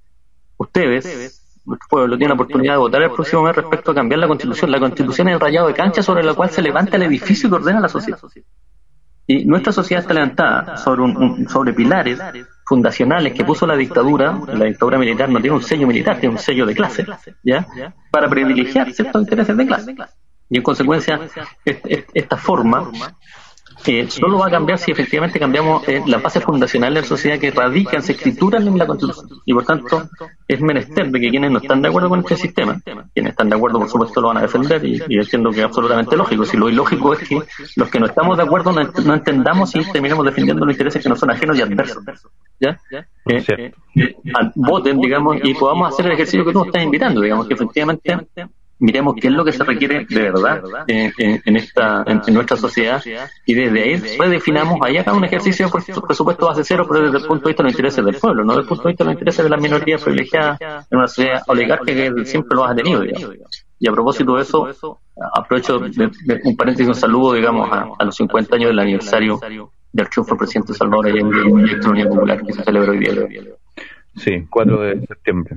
[0.56, 4.28] Ustedes, el pueblo, tienen la oportunidad de votar el próximo mes respecto a cambiar la
[4.28, 4.70] constitución.
[4.70, 7.56] La constitución es el rayado de cancha sobre la cual se levanta el edificio que
[7.56, 8.20] ordena la sociedad.
[9.26, 12.20] Y nuestra sociedad está levantada sobre, un, sobre pilares
[12.64, 16.40] fundacionales que puso la dictadura, la dictadura militar no tiene un sello militar, tiene un
[16.40, 17.04] sello de clase,
[17.42, 17.66] ¿ya?
[18.10, 19.96] Para privilegiar ciertos intereses de clase.
[20.48, 21.20] Y en consecuencia,
[21.64, 22.90] esta forma
[23.82, 27.38] que solo va a cambiar si efectivamente cambiamos eh, la base fundacional de la sociedad
[27.38, 29.28] que radican, se escrituran en la Constitución.
[29.44, 30.08] Y por tanto,
[30.46, 32.80] es menester de que quienes no están de acuerdo con este sistema,
[33.14, 35.64] quienes están de acuerdo, por supuesto, lo van a defender y, y entiendo que es
[35.64, 36.44] absolutamente lógico.
[36.44, 37.40] Si lo ilógico es que
[37.76, 41.16] los que no estamos de acuerdo no, entendamos y terminemos defendiendo los intereses que no
[41.16, 42.02] son ajenos y adversos.
[42.58, 42.78] ¿Ya?
[43.26, 43.72] Que,
[44.54, 48.16] voten, digamos, y podamos hacer el ejercicio que tú estás invitando, digamos, que efectivamente
[48.80, 53.02] miremos qué es lo que se requiere de verdad en, esta en, nuestra sociedad.
[53.46, 57.26] y desde ahí redefinamos ahí acá un ejercicio de presupuesto base cero pero desde el
[57.26, 59.10] punto de vista de los intereses del pueblo no desde el punto de vista de
[59.10, 63.04] los intereses de las minorías privilegiadas en una sociedad oligárquica que siempre lo ha tenido
[63.04, 64.98] y a propósito de eso
[65.34, 69.38] aprovecho un paréntesis un saludo digamos a, los 50 años del aniversario
[69.92, 73.12] del triunfo del presidente Salvador Allende y la Unión Popular que se celebra hoy día
[74.16, 75.56] sí 4 de septiembre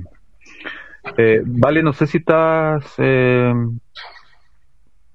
[1.16, 3.52] eh, vale, no sé si estás, eh,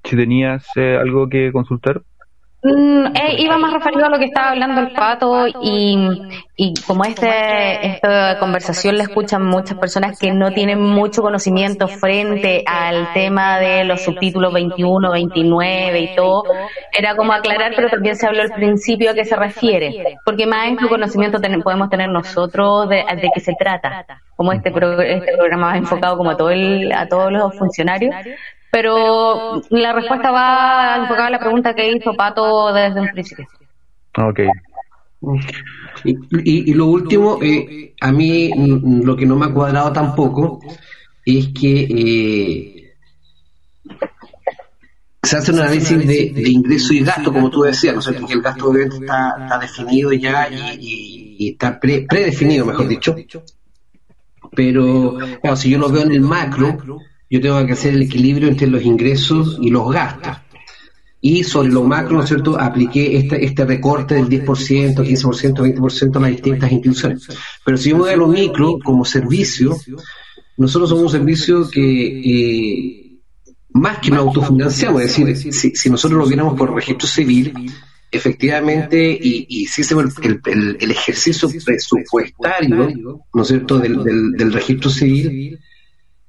[0.03, 2.01] si tenías eh, algo que consultar.
[2.61, 5.97] Mm, eh, iba más referido a lo que estaba hablando el pato y,
[6.57, 12.65] y como este, esta conversación la escuchan muchas personas que no tienen mucho conocimiento frente
[12.65, 16.43] al tema de los subtítulos 21, 29 y todo,
[16.91, 20.67] era como aclarar, pero también se habló al principio a qué se refiere, porque más
[20.67, 24.05] en tu conocimiento podemos tener nosotros de, de qué se trata,
[24.39, 28.15] como este, este programa más enfocado como a, todo el, a todos los funcionarios,
[28.71, 33.45] pero la respuesta va enfocada a la pregunta que hizo Pato desde un principio.
[34.17, 34.39] Ok.
[36.05, 38.49] Y, lo último, eh, a mí
[39.03, 40.61] lo que no me ha cuadrado tampoco
[41.25, 42.95] es que eh,
[45.21, 48.41] se hace un análisis de, ingreso y gasto, como tú decías, ¿no sé, que el
[48.41, 50.47] gasto obviamente está, está definido ya
[50.79, 53.13] y, está predefinido, mejor dicho.
[54.55, 56.77] Pero, claro, si yo lo veo en el macro,
[57.29, 60.37] yo tengo que hacer el equilibrio entre los ingresos y los gastos.
[61.21, 66.15] Y sobre lo macro, ¿no es cierto?, apliqué este, este recorte del 10%, 15%, 20%
[66.15, 67.27] a las distintas instituciones.
[67.65, 69.77] Pero si yo me voy a lo micro como servicio,
[70.57, 73.09] nosotros somos un servicio que eh,
[73.71, 77.53] más que nos autofinanciamos, es decir, si, nosotros lo viéramos por registro civil,
[78.11, 80.41] efectivamente, y, y si hacemos el,
[80.79, 85.59] el, ejercicio presupuestario, ¿no es cierto?, del, del, del registro civil,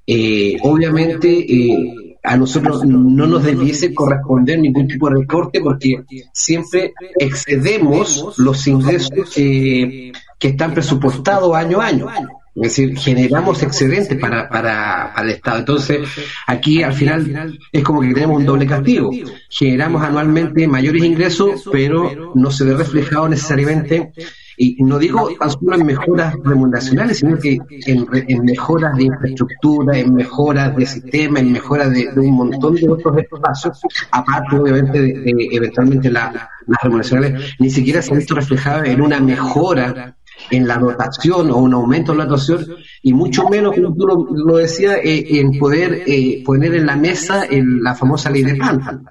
[0.05, 6.93] eh, obviamente eh, a nosotros no nos debiese corresponder ningún tipo de recorte porque siempre
[7.17, 12.07] excedemos los ingresos que están presupuestados año a año.
[12.53, 15.59] Es decir, generamos excedentes para, para, para el Estado.
[15.59, 16.01] Entonces,
[16.47, 19.09] aquí al final es como que tenemos un doble castigo.
[19.49, 24.11] Generamos anualmente mayores ingresos, pero no se ve reflejado necesariamente
[24.57, 30.13] y no digo tan solo en mejoras remuneracionales, sino que en, mejoras de infraestructura, en
[30.13, 36.11] mejoras de sistema, en mejoras de, un montón de otros espacios, aparte obviamente de, eventualmente
[36.11, 36.47] las
[36.83, 40.15] remuneracionales, ni siquiera se han visto reflejadas en una mejora
[40.49, 42.65] en la dotación o un aumento en la dotación
[43.01, 47.45] y mucho menos, como tú lo, decías, eh, en poder eh, poner en la mesa
[47.49, 49.01] en la famosa ley de planta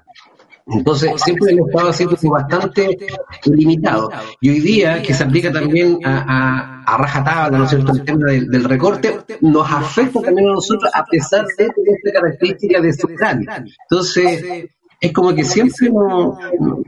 [0.67, 2.97] entonces, siempre hemos estado haciendo bastante
[3.45, 4.09] limitado.
[4.39, 8.31] Y hoy día, que se aplica también a, a, rajatabla, ¿no es cierto?, el tema
[8.31, 14.69] del, recorte, nos afecta también a nosotros a pesar de esta característica de su Entonces,
[15.01, 15.89] es como que siempre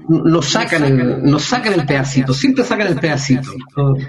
[0.07, 3.49] nos, sacan el, nos sacan el pedacito, siempre sacan el pedacito.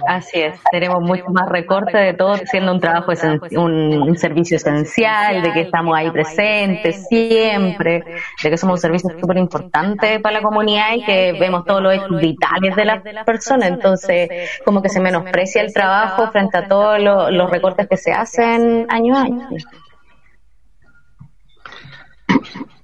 [0.06, 3.12] Así es, tenemos mucho más recorte de todo, siendo un trabajo,
[3.52, 8.04] un, servicio esencial, de que estamos ahí presentes siempre,
[8.42, 11.94] de que somos un servicio súper importante para la comunidad y que vemos todos los
[11.94, 13.70] hechos vitales de las personas.
[13.70, 14.28] Entonces,
[14.66, 19.16] como que se menosprecia el trabajo frente a todos los recortes que se hacen año
[19.16, 19.48] a año.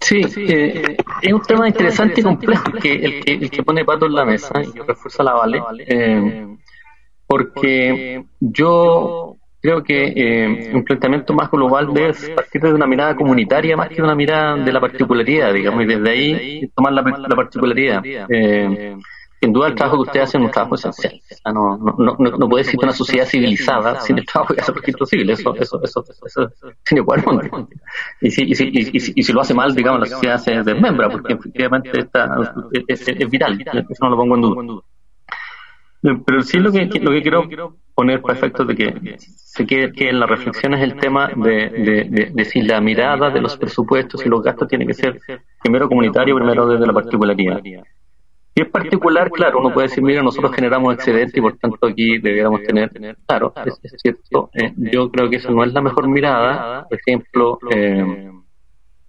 [0.00, 4.06] Sí, eh, es un tema interesante y complejo que el, que el que pone Pato
[4.06, 6.46] en la mesa y que refuerza la Vale, eh,
[7.26, 13.76] porque yo creo que eh, un planteamiento más global debe partir de una mirada comunitaria
[13.76, 17.36] más que de una mirada de la particularidad, digamos, y desde ahí tomar la, la
[17.36, 18.02] particularidad.
[18.04, 18.96] Eh,
[19.40, 21.14] sin duda el trabajo que usted hace es un trabajo esencial.
[21.46, 25.06] no, no, no, no puede existir una sociedad civilizada sin el trabajo que hace registro
[25.06, 25.30] civil.
[25.30, 26.48] Eso, eso, eso, eso,
[26.84, 27.02] tiene
[28.20, 30.62] y si, y, si, y, si, y si lo hace mal, digamos, la sociedad se
[30.62, 32.36] desmembra, porque efectivamente está,
[32.86, 33.58] es, es, vital.
[33.60, 34.82] Eso no lo pongo en duda.
[36.26, 37.48] Pero sí lo que, lo que quiero
[37.94, 41.70] poner para efectos de que se quede que en la reflexión es el tema de,
[41.70, 45.18] de, de, de, si la mirada de los presupuestos y los gastos tiene que ser
[45.62, 47.60] primero comunitario, primero desde la particularidad.
[48.60, 52.18] Y en particular, claro, uno puede decir, mira, nosotros generamos excedente y por tanto aquí
[52.18, 52.90] debiéramos tener,
[53.26, 57.58] claro, es, cierto, eh, yo creo que eso no es la mejor mirada, por ejemplo,
[57.70, 58.30] eh,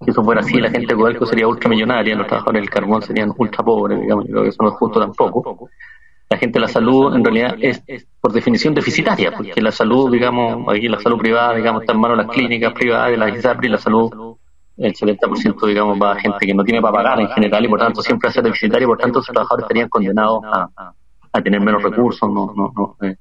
[0.05, 3.33] si eso fuera así, la gente de Codelco sería ultramillonaria, los trabajadores del carbón serían
[3.37, 5.69] ultra pobres, digamos, yo creo que eso no es justo tampoco.
[6.29, 10.65] La gente de la salud en realidad es por definición deficitaria, porque la salud, digamos,
[10.73, 13.67] aquí la salud privada, digamos, está en manos de las clínicas privadas, de las ISAPRI,
[13.67, 14.30] la salud
[14.81, 17.79] el 70% digamos va a gente que no tiene para pagar en general y por
[17.79, 20.93] tanto siempre ser deficitario y por tanto los trabajadores estarían condenados a,
[21.33, 23.15] a tener menos recursos no no no eh,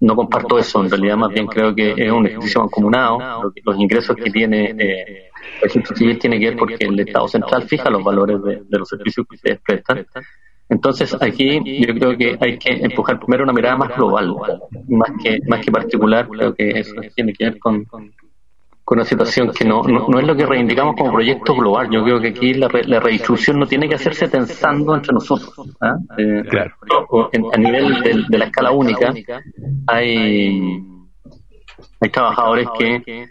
[0.00, 0.82] no comparto eso.
[0.82, 3.52] En realidad más bien creo que es un ejercicio mancomunado.
[3.64, 7.64] Los ingresos que tiene eh, el registro civil tiene que ver porque el Estado central
[7.64, 10.06] fija los valores de, los servicios que ustedes prestan.
[10.68, 14.34] Entonces aquí yo creo que hay que empujar primero una mirada más global
[14.88, 16.28] más que más que particular.
[16.28, 17.84] Creo que eso tiene que ver con
[18.92, 21.88] una situación que no, no, es lo que reivindicamos como proyecto global.
[21.90, 25.52] Yo creo que aquí la, la redistribución no tiene que hacerse pensando entre nosotros.
[25.80, 25.96] ¿ah?
[26.18, 26.74] Eh, claro.
[27.52, 29.12] a nivel de, la escala única,
[29.86, 30.82] hay,
[32.00, 33.28] hay trabajadores que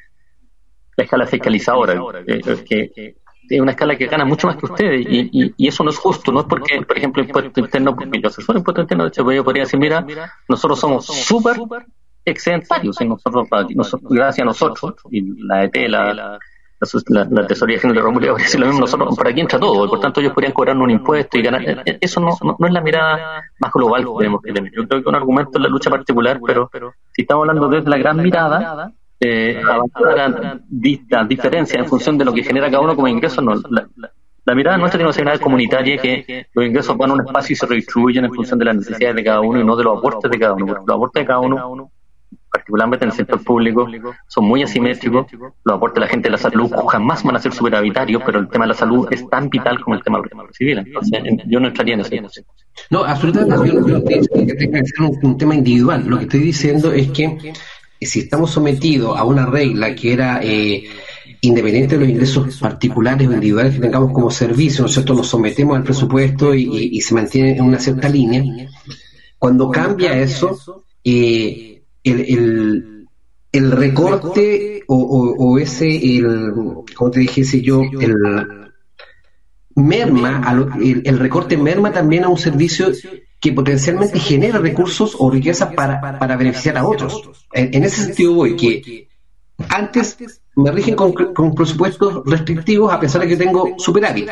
[0.98, 3.16] la escala fiscalizadora, eh, que,
[3.50, 6.32] es una escala que gana mucho más que ustedes y, y, eso no es justo,
[6.32, 9.44] no es porque, por ejemplo, el impuesto interno, yo asesor impuesto interno, de hecho, yo
[9.44, 10.06] podría decir, mira,
[10.48, 11.58] nosotros somos súper
[12.26, 13.48] excedentarios en nosotros,
[14.10, 16.40] gracias a nosotros, y la ET, la, la,
[17.30, 20.34] la, Tesorería General de Romulo, lo mismo, nosotros, por aquí entra todo, por tanto ellos
[20.34, 24.04] podrían cobrar un impuesto y ganar, eh, eso no, no, es la mirada más global
[24.04, 24.72] que tenemos que tener.
[24.74, 26.70] Yo creo que un argumento es la lucha particular, pero
[27.12, 32.26] si estamos hablando desde la gran mirada, eh, avanzar a distintas diferencias en función de
[32.26, 35.98] lo que genera cada uno como ingreso, no, la, mirada nuestra tiene una ser comunitaria
[35.98, 39.16] que los ingresos van a un espacio y se redistribuyen en función de las necesidades
[39.16, 40.66] de cada uno y no de los aportes de cada uno.
[40.66, 41.92] Porque los aportes de cada uno
[42.52, 43.88] particularmente en el sector público,
[44.28, 45.26] son muy asimétricos.
[45.64, 48.50] Los aportes de la gente de la salud jamás van a ser superavitarios, pero el
[48.50, 50.80] tema de la salud es tan vital como el tema del civil.
[50.80, 52.22] Entonces, yo no entraría en ese.
[52.90, 53.68] No, absolutamente.
[53.68, 56.04] Yo no estoy que tenga que un, tema individual.
[56.06, 57.54] Lo que estoy diciendo es que
[58.02, 60.84] si estamos sometidos a una regla que era eh,
[61.40, 65.84] independiente de los ingresos particulares o individuales que tengamos como servicio, nosotros nos sometemos al
[65.84, 68.44] presupuesto y, se mantiene en una cierta línea.
[69.38, 73.08] Cuando cambia eso, eh, el,
[73.52, 76.54] el, recorte o, ese, el,
[76.96, 78.16] como te dijese yo, el
[79.76, 80.42] merma,
[80.80, 82.92] el, recorte merma también a un servicio
[83.40, 87.48] que potencialmente genera recursos o riquezas para, para beneficiar a otros.
[87.54, 89.08] En, ese sentido voy, que
[89.70, 90.18] antes
[90.56, 94.30] me rigen con, con, presupuestos restrictivos a pesar de que tengo superávit.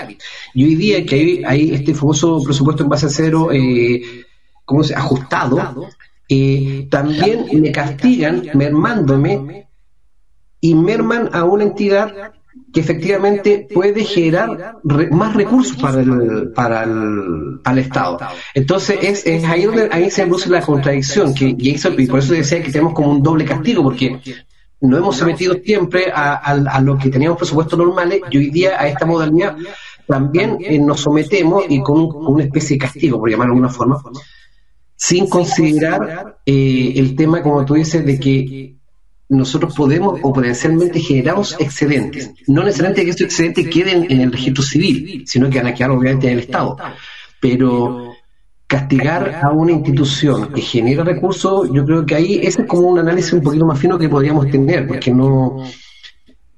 [0.54, 4.02] Y hoy día que hay, hay este famoso presupuesto en base a cero, eh,
[4.66, 5.88] ¿cómo se ajustado?
[6.30, 9.68] Eh, también me castigan mermándome
[10.62, 12.34] y merman a una entidad
[12.72, 18.20] que efectivamente puede generar más recursos para el, para el, Estado.
[18.54, 22.62] Entonces es, es ahí donde ahí se produce la contradicción, que, y, por eso decía
[22.62, 24.20] que tenemos como un doble castigo, porque
[24.82, 28.88] no hemos sometido siempre a, a, lo que teníamos presupuestos normales y hoy día a
[28.88, 29.58] esta modalidad
[30.08, 33.74] también eh, nos sometemos y con, con, una especie de castigo, por llamarlo de alguna
[33.74, 34.02] forma,
[35.00, 38.76] sin considerar eh, el tema, como tú dices, de que
[39.30, 42.32] nosotros podemos o potencialmente generamos excedentes.
[42.48, 45.92] No necesariamente que estos excedentes queden en el registro civil, sino que van a quedar
[45.92, 46.76] obviamente en el Estado.
[47.40, 48.12] Pero
[48.68, 53.00] castigar a una institución que genera recursos, yo creo que ahí ese es como un
[53.00, 55.64] análisis un poquito más fino que podríamos tener, porque no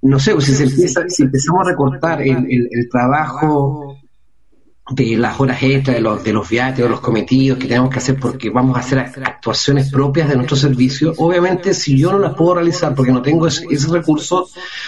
[0.01, 4.00] no sé, pues, si, se empieza, si empezamos a recortar el, el, trabajo
[4.93, 7.99] de las horas extras, de los, de los viajes, de los cometidos que tenemos que
[7.99, 12.33] hacer porque vamos a hacer actuaciones propias de nuestro servicio, obviamente si yo no las
[12.33, 14.47] puedo realizar porque no tengo ese, recurso,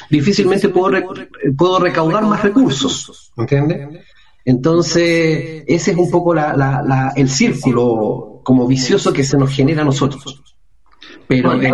[0.09, 1.15] difícilmente puedo,
[1.57, 4.03] puedo recaudar más recursos, ¿entiendes?
[4.45, 9.83] Entonces, ese es un poco la, la, el círculo como vicioso que se nos genera
[9.83, 10.43] a nosotros.
[11.27, 11.71] Pero eh,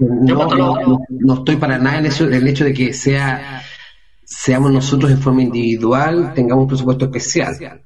[0.00, 3.62] no, estoy para nada en eso, el hecho de que sea
[4.30, 7.82] seamos nosotros en forma individual, tengamos un presupuesto especial.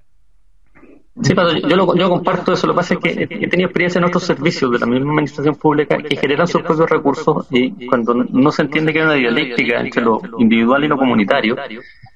[1.22, 2.66] Sí, yo, lo, yo comparto eso.
[2.66, 5.55] Lo que pasa es que he tenido experiencia en otros servicios de la misma administración
[5.55, 9.80] pública que generan sus propios recursos y cuando no se entiende que hay una dialéctica
[9.80, 11.57] entre lo individual y lo comunitario,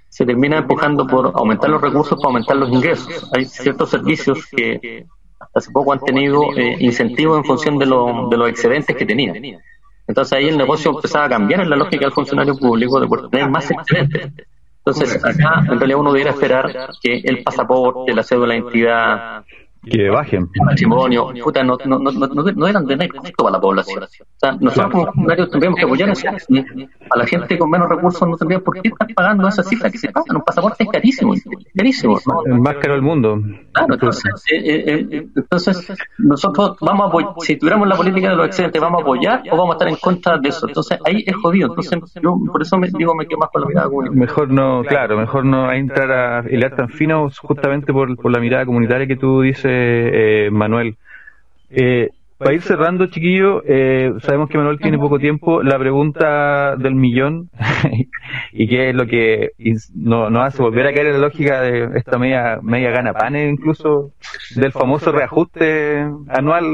[0.09, 3.31] se termina empujando por aumentar los recursos para aumentar los ingresos.
[3.35, 5.07] Hay ciertos servicios que
[5.39, 9.37] hasta hace poco han tenido eh, incentivos en función de, de los excedentes que tenían.
[10.09, 13.51] Entonces ahí el negocio empezaba a cambiar en la lógica del funcionario público de tener
[13.51, 14.33] más excedentes.
[14.79, 19.45] Entonces acá en realidad uno debiera esperar que el pasaporte, la cédula de identidad,
[19.85, 20.49] que bajen.
[20.53, 24.03] El matrimonio, puta, no, no, no, no, eran de nada costo para la población.
[24.03, 24.07] O
[24.37, 26.29] sea, nosotros como funcionarios tendríamos que apoyar eso.
[26.29, 29.99] A la gente con menos recursos no tendría por qué estar pagando esa cifra que
[29.99, 30.27] se paga.
[30.35, 31.35] Un pasaporte es carísimo,
[31.75, 32.19] carísimo.
[32.47, 33.41] El más caro del mundo.
[33.73, 38.37] Claro, entonces, eh, eh, eh, entonces nosotros vamos a apoyar, si tuviéramos la política de
[38.37, 40.67] los excedentes, ¿vamos a apoyar o vamos a estar en contra de eso?
[40.67, 41.69] Entonces ahí es jodido.
[41.69, 44.21] Entonces yo por eso me digo, me quedo más con la mirada comunitaria.
[44.21, 48.67] Mejor no, claro, mejor no entrar a hilar tan fino justamente por, por la mirada
[48.67, 50.97] comunitaria que tú dices eh, Manuel.
[51.71, 52.09] Eh,
[52.39, 55.61] para ir cerrando, chiquillo, eh, sabemos que Manuel tiene poco tiempo.
[55.61, 57.51] La pregunta del millón,
[58.53, 59.51] y qué es lo que
[59.97, 63.51] nos no hace volver a caer en la lógica de esta media, media gana panes,
[63.51, 64.13] incluso
[64.55, 66.65] del famoso reajuste anual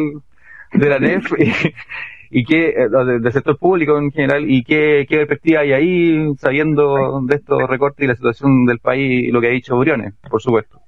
[0.74, 1.32] de la NEF,
[2.30, 2.88] y, qué, eh,
[3.22, 8.04] del sector público en general, y qué, qué perspectiva hay ahí, sabiendo de estos recortes
[8.04, 10.78] y la situación del país, lo que ha dicho Briones, por supuesto.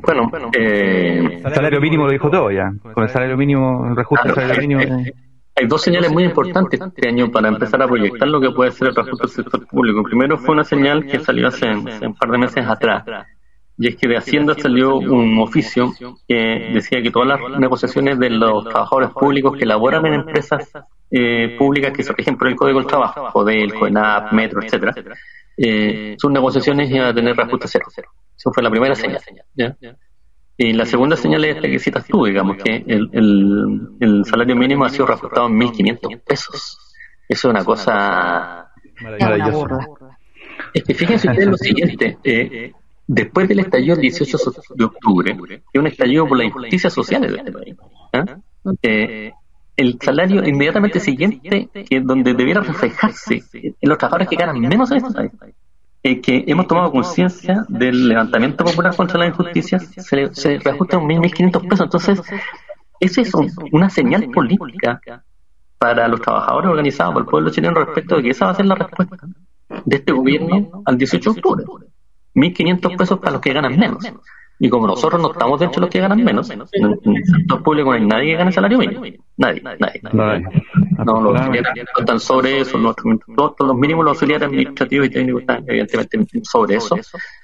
[0.00, 2.70] Bueno, eh, el salario mínimo lo dijo todo ya.
[2.94, 5.04] Con el salario mínimo, el reajuste del salario mínimo.
[5.56, 8.88] Hay, dos señales muy importantes este año para empezar a proyectar lo que puede ser
[8.88, 10.02] el reajuste del sector público.
[10.04, 13.04] Primero fue una señal que salió hace, un par de meses atrás.
[13.80, 15.92] Y es que de Hacienda salió un oficio
[16.26, 20.72] que decía que todas las negociaciones de los trabajadores públicos que laboran en empresas
[21.10, 24.94] eh, públicas que se rigen por el Código del Trabajo, CODEL, COENAP, Metro, etcétera,
[25.56, 28.10] eh, sus negociaciones iban a tener reajuste cero.
[28.38, 29.20] Esa fue la primera señal.
[30.60, 33.10] Y la segunda señal es la que citas tú, digamos, que el,
[34.00, 36.78] el, salario mínimo ha sido reajustado en 1.500 pesos.
[37.28, 38.70] Eso es una cosa
[39.00, 39.86] maravillosa.
[40.74, 42.72] Es que fíjense ustedes lo siguiente, eh,
[43.06, 44.38] después del estallido del 18
[44.74, 47.76] de octubre, que es un estallido por las injusticias sociales de este país,
[48.12, 48.24] ¿ah?
[48.82, 49.32] eh,
[49.76, 54.96] el salario inmediatamente siguiente, que donde debiera reflejarse en los trabajadores que ganan menos en
[54.98, 55.32] este país,
[56.10, 61.00] eh, que hemos tomado conciencia del levantamiento popular contra las injusticias, se, se reajusta a
[61.00, 61.84] 1.500 pesos.
[61.84, 62.22] Entonces,
[63.00, 63.32] eso es
[63.72, 65.00] una señal política
[65.78, 68.66] para los trabajadores organizados por el pueblo chileno respecto de que esa va a ser
[68.66, 69.16] la respuesta
[69.84, 71.64] de este gobierno al 18 de octubre.
[72.34, 74.04] 1.500 pesos para los que ganan menos.
[74.60, 77.90] Y como nosotros no estamos dentro de los que ganan menos, en el sector público
[77.90, 79.02] no hay nadie que gane salario mínimo.
[79.36, 80.00] Nadie, nadie.
[80.12, 80.44] nadie.
[81.04, 85.42] No, los auxiliares están sobre eso, los, todos los mínimos los auxiliares administrativos y técnicos
[85.42, 86.96] están evidentemente sobre eso.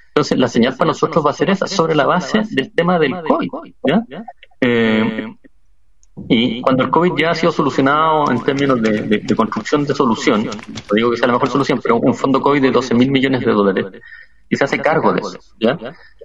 [0.09, 3.13] Entonces, la señal para nosotros va a ser esa, sobre la base del tema del
[3.21, 3.49] COVID.
[3.85, 4.03] ¿ya?
[4.59, 5.27] Eh,
[6.29, 10.45] y cuando el COVID ya ha sido solucionado en términos de, de, construcción de solución,
[10.45, 13.41] no digo que sea la mejor solución, pero un fondo COVID de 12 mil millones
[13.41, 13.85] de dólares,
[14.49, 15.77] y se hace cargo de eso, ¿ya?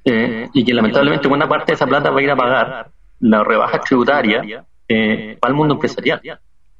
[0.04, 2.90] Eh, y que lamentablemente buena parte de esa plata va a ir a pagar
[3.20, 6.20] la rebaja tributaria eh, para el mundo empresarial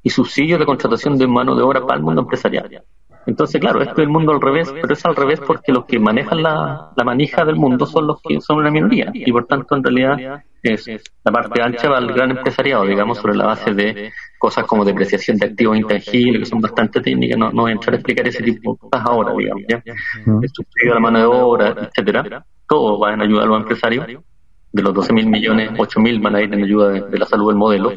[0.03, 2.83] y subsidios de contratación de mano de obra para el mundo empresarial.
[3.27, 5.99] Entonces, claro, esto es el mundo al revés, pero es al revés porque los que
[5.99, 9.75] manejan la, la manija del mundo son los que son una minoría y por tanto
[9.75, 10.87] en realidad es
[11.23, 15.37] la parte ancha va al gran empresariado, digamos, sobre la base de cosas como depreciación
[15.37, 18.43] de activos intangibles, que son bastante técnicas, no, no voy a entrar a explicar ese
[18.43, 19.83] tipo de cosas ahora, digamos, ¿ya?
[19.85, 24.07] El subsidio de la mano de obra, etcétera, todo va en ayuda a los empresarios,
[24.07, 27.25] de los 12 mil millones, 8 mil van a ir en ayuda de, de la
[27.25, 27.91] salud del modelo,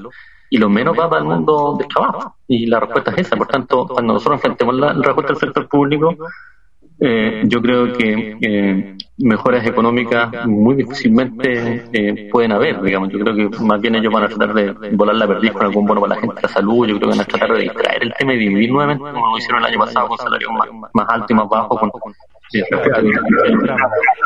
[0.50, 2.36] y lo menos va para el mundo del trabajo.
[2.48, 3.36] Y la respuesta es esa.
[3.36, 6.16] Por tanto, cuando nosotros enfrentemos la, respuesta del sector público,
[7.00, 13.10] eh, yo creo que eh, mejoras económicas muy difícilmente eh, pueden haber, digamos.
[13.10, 15.86] Yo creo que más bien ellos van a tratar de volar la perdiz con algún
[15.86, 16.86] bono para la gente de la salud.
[16.86, 19.38] Yo creo que van a tratar de distraer el tema y dividir nuevamente, como lo
[19.38, 21.80] hicieron el año pasado, con salarios más, más altos y más bajos.
[21.80, 21.90] Con,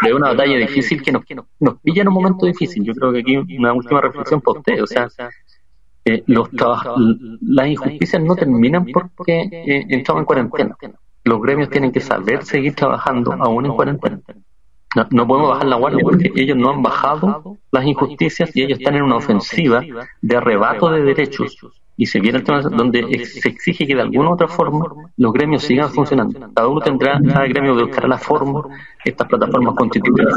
[0.02, 2.84] de una batalla difícil que nos, nos, nos pilla en un momento difícil.
[2.84, 4.82] Yo creo que aquí una última reflexión para usted.
[4.82, 5.08] O sea,
[6.04, 6.48] eh, los
[7.40, 10.76] las injusticias no terminan porque eh, entramos en cuarentena.
[11.24, 14.20] Los gremios tienen que saber seguir trabajando aún en cuarentena.
[15.10, 18.96] No, podemos bajar la guardia porque ellos no han bajado las injusticias y ellos están
[18.96, 19.82] en una ofensiva
[20.20, 21.56] de arrebato de derechos
[22.00, 24.86] y se viene el tema donde se exige que de alguna u otra forma
[25.16, 26.38] los gremios sigan funcionando.
[26.54, 28.62] Cada uno tendrá, cada gremio buscará la forma,
[29.04, 30.32] estas plataformas constitutivas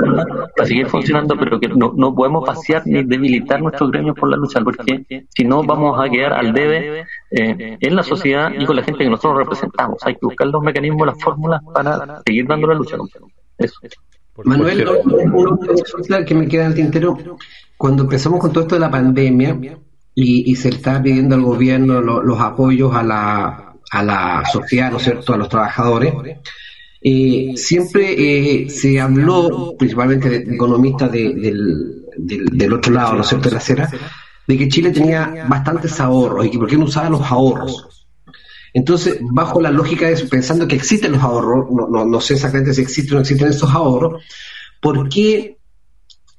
[0.55, 4.37] para seguir funcionando, pero que no, no podemos vaciar ni debilitar nuestros gremios por la
[4.37, 8.75] lucha, porque si no vamos a quedar al debe eh, en la sociedad y con
[8.75, 9.99] la gente que nosotros representamos.
[10.03, 12.97] Hay que buscar los mecanismos, las fórmulas para seguir dando la lucha.
[13.59, 13.79] Eso.
[14.43, 17.17] Manuel, una que me queda el tintero,
[17.77, 19.57] cuando empezamos con todo esto de la pandemia,
[20.13, 25.03] y, se está pidiendo al gobierno los apoyos a la, a la sociedad, ¿no es
[25.03, 26.13] cierto?, a los trabajadores.
[27.03, 28.13] Eh, siempre
[28.63, 33.59] eh, se habló, principalmente de economistas del, del, otro lado, ¿no es cierto?, de la
[33.59, 33.89] acera,
[34.47, 38.00] de que Chile tenía bastantes ahorros y que por qué no usaba los ahorros.
[38.73, 42.73] Entonces, bajo la lógica de pensando que existen los ahorros, no, no, no sé exactamente
[42.73, 44.23] si existen o no existen esos ahorros,
[44.79, 45.57] ¿por qué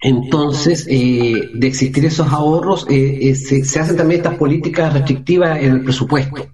[0.03, 5.75] entonces, eh, de existir esos ahorros, eh, eh, se, hacen también estas políticas restrictivas en
[5.75, 6.49] el presupuesto.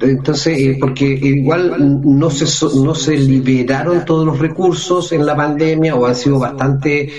[0.00, 2.46] Entonces, porque igual no se,
[2.76, 7.12] no se liberaron todos los recursos en la pandemia o han sido bastante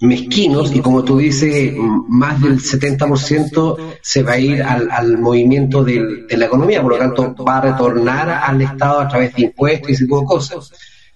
[0.00, 1.74] mezquinos y como tú dices,
[2.08, 7.34] más del 70% se va a ir al, movimiento de la economía, por lo tanto
[7.44, 10.72] va a retornar al Estado a través de impuestos y ese tipo de cosas.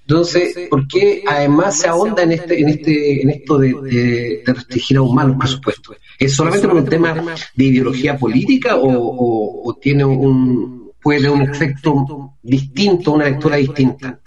[0.09, 5.15] Entonces, ¿por qué además se ahonda en este, en este, en esto de, restringir aún
[5.15, 5.97] más los presupuestos?
[6.19, 7.15] ¿Es solamente por un tema
[7.55, 14.19] de ideología política o, tiene un, puede un efecto distinto, una lectura distinta?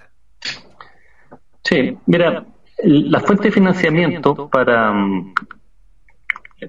[1.63, 2.45] Sí, mira,
[2.83, 4.93] la fuente de financiamiento para,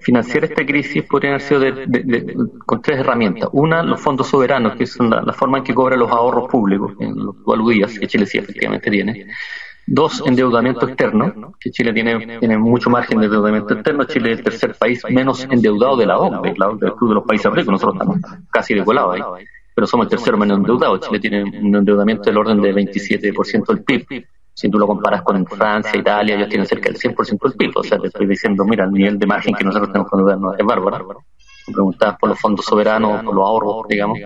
[0.00, 1.60] financiar esta crisis podría haber sido
[2.64, 3.48] con tres herramientas.
[3.52, 7.14] Una, los fondos soberanos, que son la, forma en que cobra los ahorros públicos, en
[7.16, 9.26] los que que Chile sí efectivamente tiene.
[9.84, 14.04] Dos, endeudamiento externo, que Chile tiene, mucho margen de endeudamiento externo.
[14.04, 17.24] Chile es el tercer país menos endeudado de la OCDE, la del Club de los
[17.24, 17.72] Países Ricos.
[17.72, 18.18] Nosotros estamos
[18.50, 19.22] casi de colado ahí,
[19.74, 20.98] pero somos el tercero menos endeudado.
[20.98, 24.24] Chile tiene un endeudamiento del orden del 27% del PIB
[24.62, 27.72] si tú lo comparas con Francia, Italia, ellos tienen cerca del 100% del PIB.
[27.74, 30.60] O sea, te estoy diciendo, mira, el nivel de margen que nosotros tenemos con el
[30.60, 31.24] es bárbaro.
[31.66, 34.20] Preguntabas por los fondos soberanos, por los ahorros, digamos.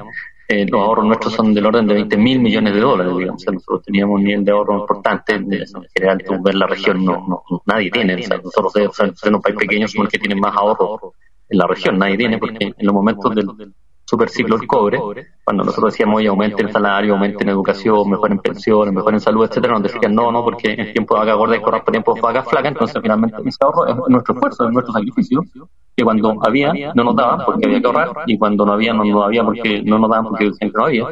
[0.49, 3.41] Eh, los ahorros nuestros son del orden de 20 mil millones de dólares, digamos.
[3.41, 5.37] O sea, nosotros teníamos un nivel de ahorro importante.
[5.37, 5.49] En
[5.95, 8.17] general, tú ves la región, no, no, nadie tiene.
[8.17, 11.15] O sea, nosotros, o sea, en un país pequeño, somos los que tienen más ahorro
[11.49, 11.99] en la región.
[11.99, 13.47] Nadie tiene, porque en los momentos del
[14.07, 14.99] super ciclo el cobre,
[15.43, 19.21] cuando nosotros decíamos, oye, aumente el salario, aumente en educación, mejor en pensiones, mejor en
[19.21, 21.91] salud, etcétera, nos decían, no, no, porque en tiempo de vaca gorda y correr por
[21.91, 25.43] tiempo de vaca flaca, entonces finalmente ese ahorro es nuestro esfuerzo, es nuestro sacrificio,
[25.97, 29.05] que cuando había, no nos daban porque había que ahorrar, y cuando no había, no
[29.05, 31.05] nos había porque no nos daban porque siempre no había.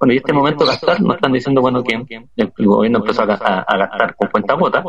[0.00, 1.94] Bueno, y este momento de gastar, nos están diciendo, bueno, que
[2.36, 4.82] el, gobierno empezó a, gastar con cuenta gota,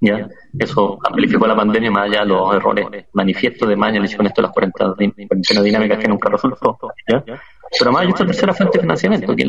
[0.00, 0.28] ¿ya?
[0.58, 4.52] Eso amplificó la pandemia más allá de los errores manifiestos de Maña, con esto las
[4.52, 4.96] cuarentenas
[5.64, 6.78] dinámicas que nunca resultó,
[7.08, 7.22] ¿ya?
[7.78, 9.48] Pero además hay otra tercera fuente de financiamiento, que es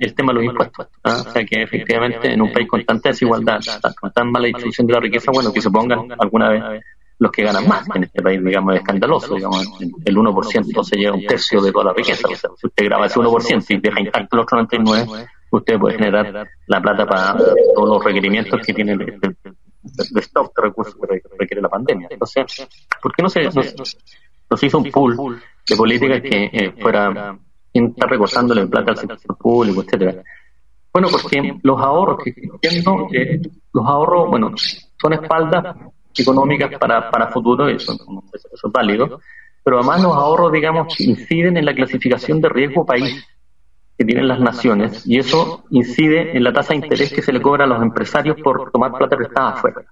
[0.00, 0.88] el, tema de los impuestos.
[1.04, 1.22] ¿ah?
[1.24, 3.60] O sea que efectivamente en un país con tanta desigualdad,
[4.00, 6.82] con tan mala distribución de la riqueza, bueno, que se pongan alguna vez
[7.20, 9.68] los que ganan más, en este país, digamos, es escandaloso, digamos,
[10.04, 12.26] el 1% se lleva un tercio de toda la riqueza.
[12.26, 15.98] O sea, si usted graba ese 1% y deja intacto el otro 99%, usted puede
[15.98, 17.36] generar la plata para
[17.74, 19.20] todos los requerimientos que tiene el,
[19.82, 22.08] de stock de recursos que requiere la pandemia.
[22.10, 22.68] Entonces,
[23.02, 27.38] ¿por qué no se nos, hizo un pool de políticas que eh, fuera
[27.72, 30.22] quien está recortándole en plata al sector público, etcétera?
[30.92, 33.40] Bueno, porque los ahorros que eh,
[33.72, 34.52] los ahorros, bueno,
[35.00, 35.76] son espaldas
[36.16, 39.20] económicas para, para futuro, eso, eso es válido,
[39.62, 43.24] pero además los ahorros, digamos, inciden en la clasificación de riesgo país
[44.00, 47.42] que tienen las naciones y eso incide en la tasa de interés que se le
[47.42, 49.82] cobra a los empresarios por tomar plata prestada afuera.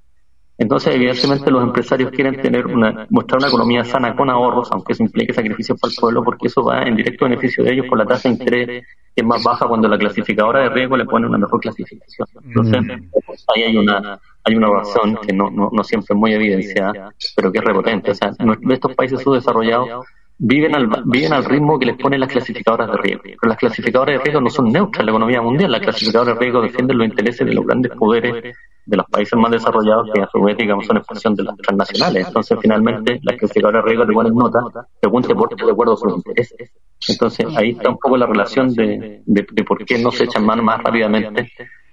[0.56, 5.02] Entonces, evidentemente, los empresarios quieren tener una, mostrar una economía sana con ahorros, aunque eso
[5.02, 8.06] implique sacrificios para el pueblo, porque eso va en directo beneficio de ellos por la
[8.06, 11.36] tasa de interés que es más baja cuando la clasificadora de riesgo le pone una
[11.36, 12.28] mejor clasificación.
[12.46, 13.10] Entonces, mm.
[13.54, 17.52] ahí hay una hay una razón que no, no, no siempre es muy evidenciada, pero
[17.52, 18.12] que es repotente.
[18.12, 18.32] O sea,
[18.70, 20.06] estos países subdesarrollados
[20.38, 23.22] viven al, viven al ritmo que les ponen las clasificadoras de riesgo.
[23.24, 25.72] Pero las clasificadoras de riesgo no son neutras en la economía mundial.
[25.72, 29.50] Las clasificadoras de riesgo defienden los intereses de los grandes poderes de los países más
[29.50, 32.26] desarrollados que a su vez, digamos, son expresión de las transnacionales.
[32.26, 34.60] Entonces, finalmente, las clasificadoras de riesgo le ponen nota
[35.00, 36.72] según se porte de acuerdo a sus intereses.
[37.08, 40.46] Entonces, ahí está un poco la relación de, de, de por qué no se echan
[40.46, 41.50] mano más rápidamente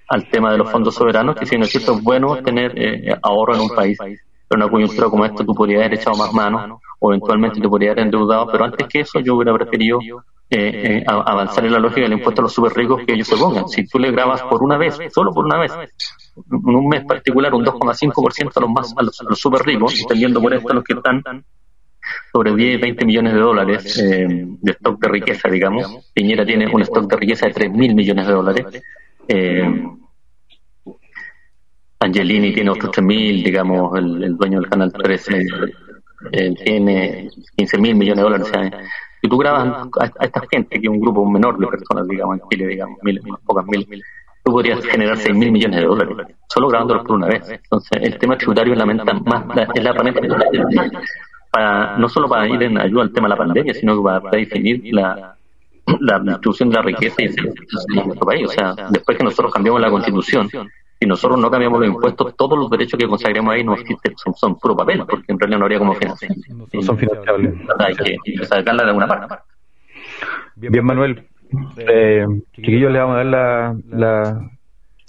[0.08, 3.16] al tema de los fondos soberanos, que si no es cierto es bueno tener eh,
[3.24, 3.98] ahorro en un país
[4.48, 7.92] pero una coyuntura como esta tú podrías haber echado más mano o eventualmente te podrías
[7.92, 10.00] haber endeudado, pero antes que eso yo hubiera preferido
[10.48, 13.36] eh, eh, avanzar en la lógica del impuesto a los super ricos que ellos se
[13.36, 13.68] pongan.
[13.68, 17.54] Si tú le grabas por una vez, solo por una vez, en un mes particular
[17.54, 21.24] un 2,5% a los más a los, super ricos, entendiendo por esto los que están
[22.32, 24.28] sobre 10, 20 millones de dólares eh,
[24.62, 26.12] de stock de riqueza, digamos.
[26.14, 28.84] Piñera tiene un stock de riqueza de 3 mil millones de dólares.
[29.28, 29.84] Eh,
[32.00, 35.46] Angelini tiene otros 3 mil, digamos, el, dueño del canal 13
[36.32, 38.48] eh, tiene 15 mil millones de dólares.
[38.48, 38.72] O sea,
[39.22, 42.50] si tú grabas a, esta gente, que es un grupo menor de personas, digamos, en
[42.50, 43.88] Chile, digamos, mil, pocas mil,
[44.44, 47.50] tú podrías generar 6 mil millones de dólares, solo grabándolos por una vez.
[47.50, 50.22] Entonces, el tema tributario es la, más, es la herramienta
[51.52, 54.94] para, no solo para ir en ayuda al tema de la pandemia, sino para, definir
[54.94, 55.38] la,
[56.02, 58.48] la distribución de la riqueza y el en nuestro país.
[58.48, 60.50] O sea, después que nosotros cambiamos la constitución,
[61.00, 64.58] si nosotros no cambiamos los impuestos, todos los derechos que consagremos ahí no existen, son,
[64.58, 66.32] puro papel, porque en realidad no habría como financiar.
[66.48, 67.54] No son financiables.
[67.80, 69.36] Hay que sacarla de alguna parte.
[70.56, 71.28] Bien, Manuel.
[71.78, 74.52] Eh, chiquillos, le vamos a dar la, la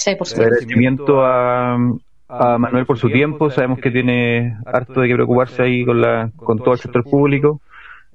[0.07, 1.74] el agradecimiento a,
[2.28, 3.51] a Manuel por su tiempo.
[3.51, 7.61] Sabemos que tiene harto de que preocuparse ahí con, la, con todo el sector público.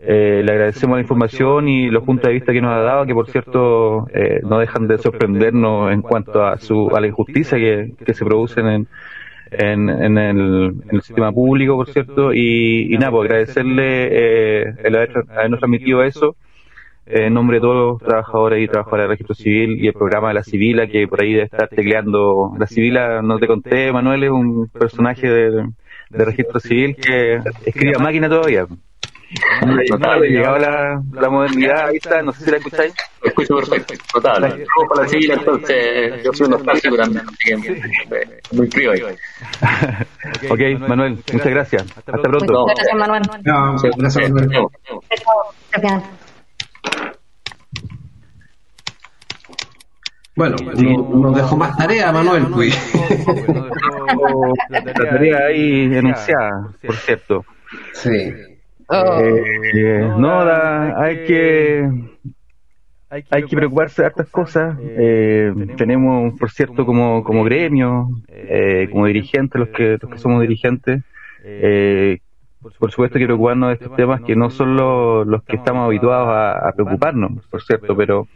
[0.03, 3.13] Eh, le agradecemos la información y los puntos de vista que nos ha dado, que
[3.13, 7.91] por cierto eh, no dejan de sorprendernos en cuanto a, su, a la injusticia que,
[8.03, 8.87] que se producen en,
[9.51, 12.33] en, en, el, en el sistema público, por cierto.
[12.33, 16.35] Y, y nada, pues agradecerle eh, el haber, habernos transmitido eso
[17.05, 20.33] en nombre de todos los trabajadores y trabajadoras del registro civil y el programa de
[20.35, 22.53] la Civila, que por ahí debe estar tecleando.
[22.57, 25.67] La Civila, no te conté, Manuel, es un personaje de,
[26.09, 28.65] de registro civil que escribe máquina todavía.
[29.65, 32.93] No, llegado la, la modernidad, ahí está, no sé si la escucháis.
[33.21, 34.41] Lo escucho perfecto, total.
[34.41, 37.23] Vamos para la civil, entonces yo soy un nostálgico también,
[38.51, 39.01] muy frío ahí.
[40.49, 41.83] ok, Manuel, muchas gracias.
[41.97, 42.65] Hasta pronto.
[42.65, 43.21] Gracias, Manuel.
[43.43, 44.67] No, gracias, Manuel.
[45.71, 46.03] Gracias.
[50.35, 52.47] Bueno, nos dejó más tarea, Manuel.
[52.53, 52.75] Pues.
[54.69, 57.45] la tarea ahí enunciada, por cierto.
[57.93, 58.50] Sí.
[58.93, 61.89] Eh, no, da, hay que
[63.09, 64.77] hay que preocuparse de estas cosas.
[64.81, 70.41] Eh, tenemos, por cierto, como, como gremio, eh, como dirigentes, los que, los que somos
[70.41, 71.03] dirigentes,
[71.43, 72.19] eh,
[72.61, 76.27] por supuesto que preocuparnos de estos temas que no son los, los que estamos habituados
[76.29, 78.27] a, preocuparnos, por cierto, pero,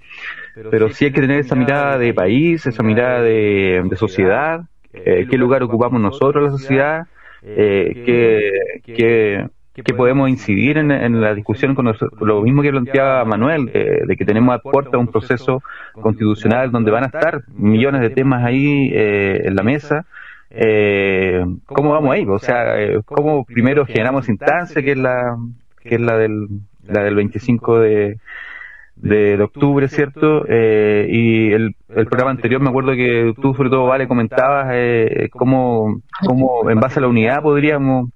[0.72, 4.62] pero sí hay que tener esa mirada de país, esa mirada de, de sociedad,
[4.94, 7.08] eh, qué lugar ocupamos nosotros en la sociedad,
[7.44, 9.48] eh, qué, qué,
[9.84, 14.56] podemos incidir en, la discusión con, lo mismo que planteaba Manuel, eh, de que tenemos
[14.56, 15.62] a puerta un proceso
[15.94, 20.06] constitucional donde van a estar millones de temas ahí eh, en la mesa
[20.58, 22.26] eh, ¿cómo vamos ahí?
[22.26, 25.38] O sea, eh, ¿cómo primero generamos instancia, que es la
[25.82, 26.48] que es la del,
[26.84, 28.18] la del 25 de,
[28.96, 30.46] de, octubre, ¿cierto?
[30.48, 35.30] Eh, y el, el programa anterior, me acuerdo que tú, sobre todo, Vale, comentabas eh,
[35.32, 38.10] cómo, cómo, en base a la unidad, podríamos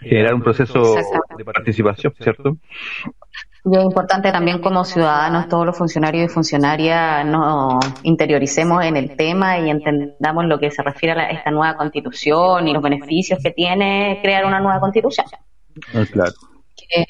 [0.00, 0.94] generar un proceso
[1.36, 2.56] de participación, ¿cierto?
[3.68, 9.16] Y es importante también como ciudadanos, todos los funcionarios y funcionarias nos interioricemos en el
[9.16, 13.50] tema y entendamos lo que se refiere a esta nueva constitución y los beneficios que
[13.50, 15.26] tiene crear una nueva constitución.
[15.92, 16.32] Ah, claro.
[16.76, 17.04] Que,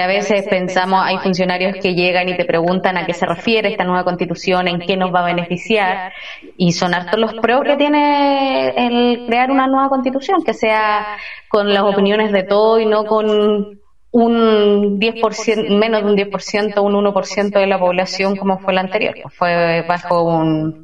[0.00, 3.84] a veces pensamos, hay funcionarios que llegan y te preguntan a qué se refiere esta
[3.84, 6.12] nueva constitución, en qué nos va a beneficiar,
[6.56, 11.16] y son hartos los pros que tiene el crear una nueva constitución, que sea
[11.48, 13.78] con las opiniones de todo y no con
[14.10, 19.14] un 10%, menos de un 10%, un 1% de la población como fue la anterior.
[19.30, 20.24] Fue bajo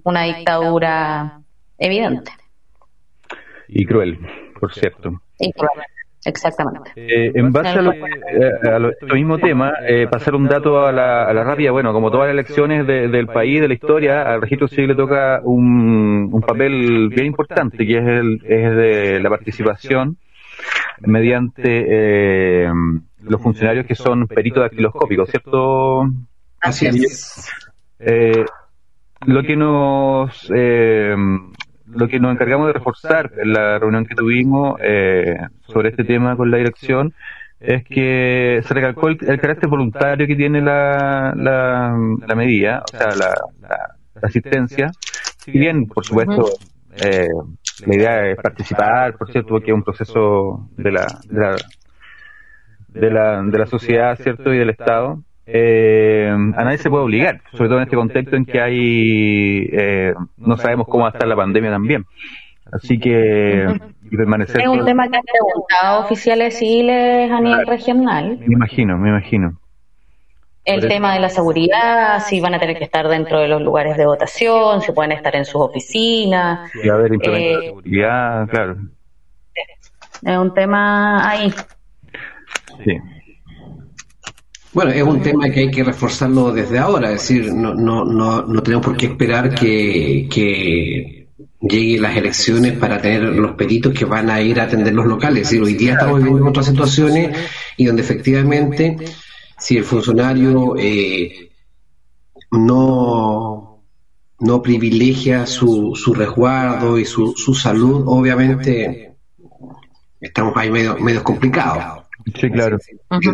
[0.04, 1.40] una dictadura
[1.78, 2.32] evidente.
[3.68, 4.18] Y cruel,
[4.58, 5.10] por cierto.
[5.38, 5.70] Y cruel.
[6.24, 6.92] Exactamente.
[6.96, 11.24] Eh, en base a, lo, eh, este mismo tema, eh, pasar un dato a la,
[11.24, 14.68] a la rápida, bueno, como todas las elecciones del país, de la historia, al registro
[14.68, 20.18] civil le toca un, un papel bien importante, que es, el, es de la participación
[21.00, 22.70] mediante eh,
[23.22, 26.06] los funcionarios que son peritos dactiloscópicos, ¿cierto?
[26.60, 27.50] Así es.
[27.98, 28.44] Eh,
[29.26, 31.14] lo que nos eh,
[31.92, 35.36] lo que nos encargamos de reforzar en la reunión que tuvimos eh,
[35.66, 37.12] sobre este tema con la dirección
[37.58, 43.34] es que se recalcó el, carácter voluntario que tiene la, la, medida, o sea, la,
[44.22, 44.90] asistencia.
[45.38, 46.48] Si bien, por supuesto,
[46.96, 47.28] eh,
[47.86, 51.56] la idea es participar, por cierto, porque es un proceso de la, de la
[52.92, 54.52] de la, de la sociedad, ¿cierto?
[54.52, 55.22] Y del Estado.
[55.52, 60.14] Eh, a nadie se puede obligar, sobre todo en este contexto en que hay, eh,
[60.36, 62.06] no sabemos cómo va a estar la pandemia también.
[62.72, 63.66] Así que
[64.16, 64.60] permanecer.
[64.60, 68.38] Es un tema que han preguntado oficiales civiles a nivel regional.
[68.38, 69.58] Me imagino, me imagino.
[70.64, 73.96] El tema de la seguridad, si van a tener que estar dentro de los lugares
[73.96, 76.70] de votación, si pueden estar en sus oficinas.
[76.84, 78.76] Y haber implementado eh, seguridad, claro.
[80.22, 81.52] Es un tema ahí.
[82.84, 82.98] Sí.
[84.72, 88.42] Bueno, es un tema que hay que reforzarlo desde ahora, es decir, no, no, no,
[88.42, 91.28] no tenemos por qué esperar que, que
[91.60, 95.52] lleguen las elecciones para tener los peritos que van a ir a atender los locales.
[95.52, 97.36] Es hoy día estamos viviendo otras situaciones
[97.76, 98.96] y donde efectivamente
[99.58, 101.50] si el funcionario eh,
[102.52, 103.82] no,
[104.38, 109.16] no privilegia su, su resguardo y su, su salud, obviamente
[110.20, 111.99] estamos ahí medio, medio complicados.
[112.34, 112.78] Sí, claro.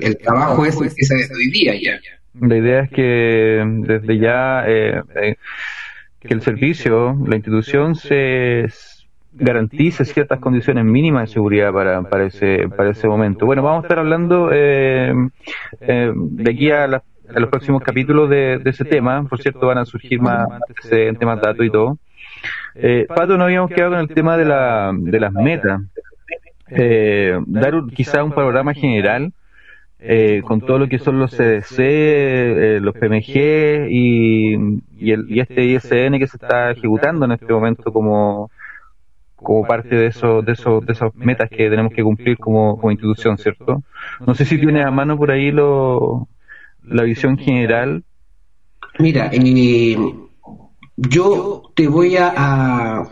[0.00, 1.98] El, trabajo es desde hoy día ya.
[2.40, 5.36] La idea es que desde ya eh, eh,
[6.20, 8.66] que el servicio, la institución se
[9.38, 13.46] garantice ciertas condiciones mínimas de seguridad para, para, ese, para ese momento.
[13.46, 15.12] Bueno, vamos a estar hablando eh,
[15.80, 19.26] eh, de aquí a, los próximos capítulos de, ese tema.
[19.28, 20.48] Por cierto, van a surgir más
[20.90, 21.98] en temas datos y todo.
[22.74, 25.82] Eh, Pato, no habíamos quedado con el tema de, la, de las metas.
[26.68, 29.32] Eh, dar quizá un panorama general
[29.98, 34.54] eh, con todo lo que son los CDC, eh, los PMG y,
[34.98, 38.50] y, el, y este ISN que se está ejecutando en este momento como,
[39.36, 42.90] como parte de eso, de eso, de esas metas que tenemos que cumplir como, como
[42.90, 43.82] institución, ¿cierto?
[44.26, 46.28] No sé si tienes a mano por ahí lo,
[46.84, 48.04] la visión general.
[48.98, 49.96] Mira, eh,
[50.96, 53.02] yo te voy a,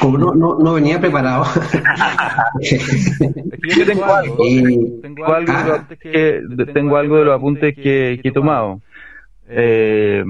[0.00, 1.44] como, no, no, no, venía preparado.
[2.60, 4.36] yo tengo algo,
[5.02, 8.80] tengo algo, de los, que, tengo algo de los apuntes que, que he tomado.
[9.48, 10.24] Eh,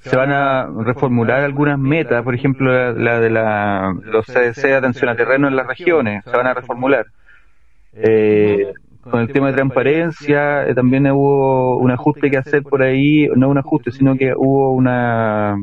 [0.00, 5.10] se van a reformular algunas metas, por ejemplo, la, de la, los CDC de atención
[5.10, 7.06] a terreno en las regiones, se van a reformular.
[7.92, 8.72] Eh,
[9.02, 13.48] con el tema de transparencia, eh, también hubo un ajuste que hacer por ahí, no
[13.48, 15.56] un ajuste, sino que hubo una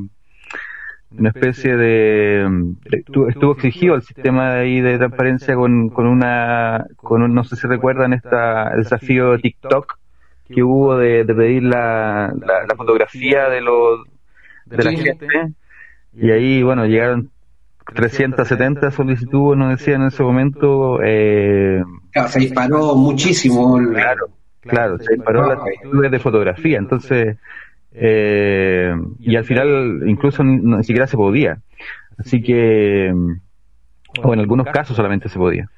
[1.18, 2.48] una especie de
[2.92, 7.68] estuvo, exigido el sistema de ahí de transparencia con, con una con no sé si
[7.68, 9.98] recuerdan esta el desafío de TikTok
[10.48, 14.06] que hubo de, pedir la, la fotografía de los
[14.66, 15.28] de la gente.
[16.14, 17.30] Y ahí, bueno, llegaron
[17.94, 21.00] 370 solicitudes, nos decían en ese momento.
[21.04, 21.84] Eh,
[22.28, 23.78] se disparó muchísimo.
[23.94, 24.30] Claro,
[24.62, 26.78] claro, se disparó las solicitudes de fotografía.
[26.78, 27.38] Entonces,
[27.98, 31.60] eh, y al final incluso ni, siquiera se podía.
[32.18, 33.14] Así que,
[34.24, 35.70] o en algunos casos solamente se podía.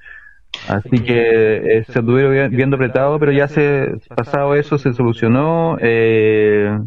[0.68, 5.78] Así que eh, se estuvieron viendo apretado, pero ya se pasado eso se solucionó.
[5.82, 6.78] Eh,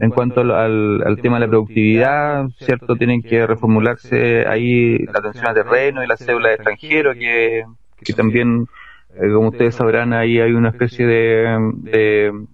[0.00, 2.96] en cuanto al, al, tema de la productividad, ¿cierto?
[2.96, 7.64] Tienen que reformularse ahí la atención a terreno y la cédula de extranjero, que,
[8.04, 8.66] que también,
[9.14, 11.72] eh, como ustedes sabrán, ahí hay una especie de,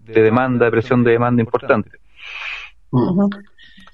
[0.07, 1.91] de, demanda, de presión de demanda importante.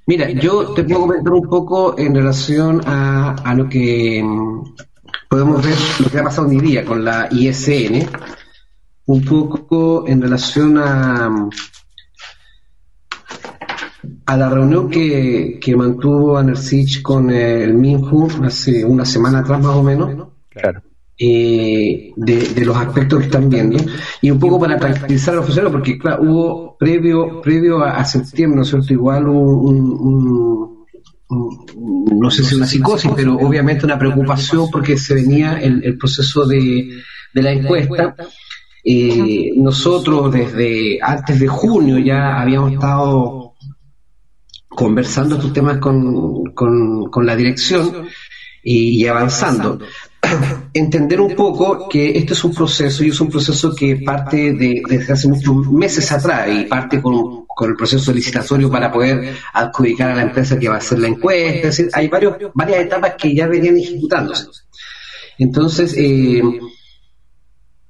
[0.07, 4.75] Mira, yo te puedo comentar un poco en relación a, a lo que mm,
[5.29, 8.09] podemos ver, lo que ha pasado hoy día con la ISN,
[9.07, 11.49] un poco en relación a
[14.29, 19.75] a la reunión que, que mantuvo Anersich con el Minju hace una semana atrás más
[19.75, 20.83] o menos, claro.
[21.21, 23.77] Eh, de, los aspectos que están viendo,
[24.21, 28.61] y un poco para tranquilizar a los funcionarios, porque claro, hubo previo, previo a, septiembre,
[28.61, 28.79] ¿no?
[28.89, 30.87] Igual un,
[31.29, 36.89] no sé si una psicosis, pero obviamente una preocupación porque se venía el, proceso de,
[37.35, 38.15] de la encuesta.
[38.85, 43.55] Eh, nosotros desde antes de junio ya habíamos estado
[44.69, 48.07] conversando estos temas con, con, la dirección
[48.63, 49.81] y, avanzando.
[50.75, 54.83] Entender un poco que este es un proceso y es un proceso que parte de,
[54.89, 60.11] desde hace muchos meses atrás y parte con, con el proceso licitatorio para poder adjudicar
[60.11, 61.71] a la empresa que va a hacer la encuesta.
[61.93, 64.47] Hay varios, varias etapas que ya venían ejecutándose.
[65.39, 66.43] Entonces, eh,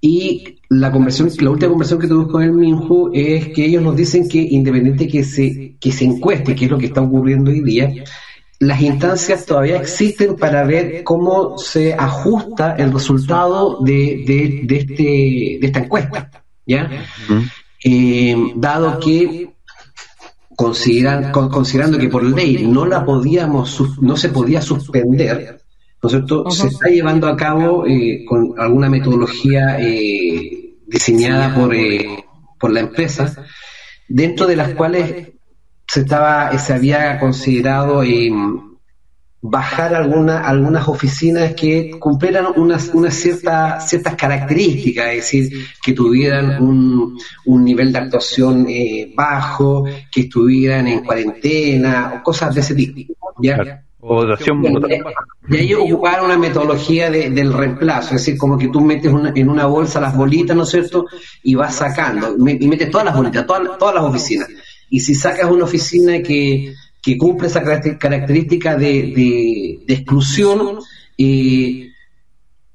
[0.01, 3.97] y la conversión, la última conversación que tuvimos con el Minju es que ellos nos
[3.97, 7.61] dicen que independiente que se, que se encueste, que es lo que está ocurriendo hoy
[7.63, 7.93] día,
[8.61, 15.59] las instancias todavía existen para ver cómo se ajusta el resultado de, de, de, este,
[15.61, 16.31] de esta encuesta,
[16.67, 16.91] ¿ya?
[17.85, 19.55] Eh, dado que
[20.57, 25.61] consideran, considerando que por ley no la podíamos, no se podía suspender,
[26.03, 26.51] ¿no es cierto?
[26.51, 32.25] Se está llevando a cabo eh, con alguna metodología eh, diseñada por, eh,
[32.59, 33.47] por la empresa,
[34.09, 35.29] dentro de las cuales
[35.89, 38.05] se estaba se había considerado
[39.41, 46.63] bajar alguna, algunas oficinas que cumplieran unas, unas ciertas, ciertas características, es decir, que tuvieran
[46.63, 52.75] un, un nivel de actuación eh, bajo, que estuvieran en cuarentena, o cosas de ese
[52.75, 53.15] tipo.
[53.41, 53.85] ¿ya?
[54.01, 54.63] O dación
[55.49, 59.49] y ahí ocupar una metodología de, del reemplazo, es decir, como que tú metes en
[59.49, 61.07] una bolsa las bolitas, ¿no es cierto?
[61.43, 64.49] Y vas sacando, y metes todas las bolitas, todas, todas las oficinas.
[64.91, 70.79] Y si sacas una oficina que, que cumple esa característica de, de, exclusión,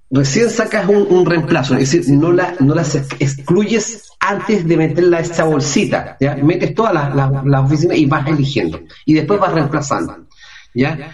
[0.10, 5.22] recién sacas un, reemplazo, es decir, no, la, no las excluyes antes de meterla a
[5.22, 6.36] esta bolsita, ¿ya?
[6.36, 10.28] Metes todas las, las oficinas y vas eligiendo, y después vas reemplazando.
[10.74, 11.12] ¿ya?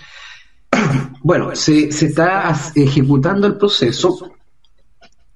[1.22, 4.32] Bueno, se, se está ejecutando el proceso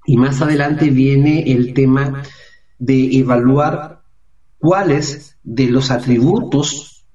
[0.06, 2.24] y más adelante viene el tema
[2.80, 4.02] de evaluar
[4.60, 7.06] cuáles de los atributos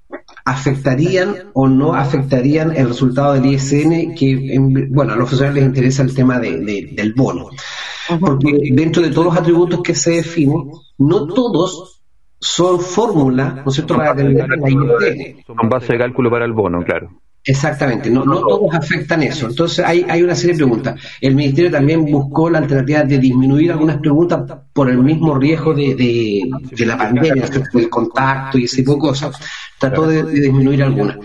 [0.45, 4.57] afectarían o no afectarían el resultado del ISN, que
[4.89, 7.49] bueno, a los profesores les interesa el tema de, del bono.
[8.19, 12.01] Porque dentro de todos los atributos que se definen, no todos
[12.39, 14.47] son fórmulas, ¿no es cierto?, para la
[15.45, 17.11] Son base de cálculo para el bono, claro.
[17.49, 19.47] Exactamente, no, no todos afectan eso.
[19.47, 21.01] Entonces hay, hay una serie de preguntas.
[21.19, 24.41] El Ministerio también buscó la alternativa de disminuir algunas preguntas
[24.71, 29.35] por el mismo riesgo de, de, la pandemia, del contacto y ese tipo de cosas.
[29.79, 31.17] Trató de, disminuir algunas.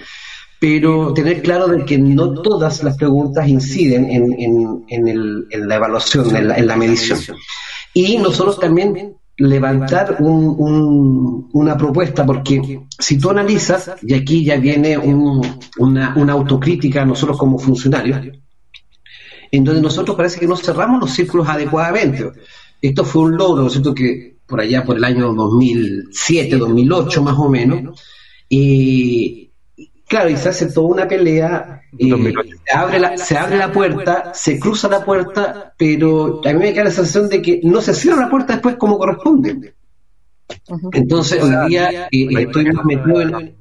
[0.58, 5.68] Pero tener claro de que no todas las preguntas inciden en, en, en, el, en
[5.68, 7.18] la evaluación, en la, en la medición.
[7.92, 14.97] Y nosotros también levantar un, una propuesta, porque si tú analizas, y aquí ya viene
[14.97, 18.20] una, una autocrítica a nosotros como funcionarios,
[19.51, 22.30] en donde nosotros parece que no cerramos los círculos adecuadamente.
[22.80, 23.95] Esto fue un logro, ¿cierto?
[23.95, 28.01] Que por allá, por el año 2007, 2008 más o menos,
[28.49, 29.43] y
[30.14, 34.32] Claro, y se hace toda una pelea, y se, abre la, se abre la puerta,
[34.32, 37.94] se cruza la puerta, pero a mí me queda la sensación de que no se
[37.94, 39.74] cierra la puerta después como corresponde.
[40.92, 43.56] Entonces, hoy día eh, estoy más metido en...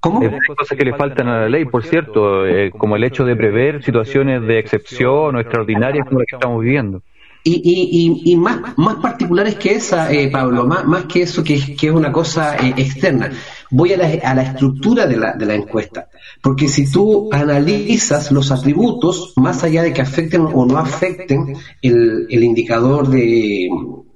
[0.00, 0.22] ¿Cómo?
[0.22, 3.36] Hay cosas que le faltan a la ley, por cierto, eh, como el hecho de
[3.36, 7.04] prever situaciones de excepción o extraordinarias como las que estamos viviendo.
[7.48, 11.76] Y, y, y, más, más particulares que esa, eh, Pablo, más, más que eso que,
[11.76, 13.30] que es una cosa eh, externa.
[13.70, 16.08] Voy a la, a la estructura de la, de la encuesta,
[16.42, 22.26] porque si tú analizas los atributos, más allá de que afecten o no afecten el,
[22.28, 23.68] el indicador de,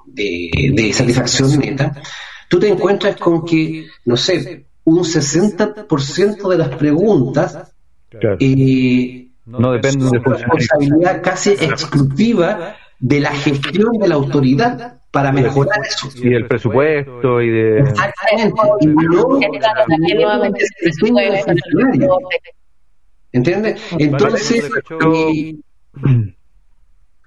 [0.06, 2.02] de, satisfacción neta,
[2.48, 7.72] tú te encuentras con que, no sé, un 60% de las preguntas
[8.40, 15.80] eh, no dependen de responsabilidad casi exclusiva de la gestión de la autoridad para mejorar
[15.84, 16.09] eso.
[16.22, 17.80] Y el presupuesto y de...
[17.80, 18.61] Exactamente.
[18.80, 19.38] Y no,
[23.32, 23.80] ¿Entiendes?
[23.98, 24.70] Entonces,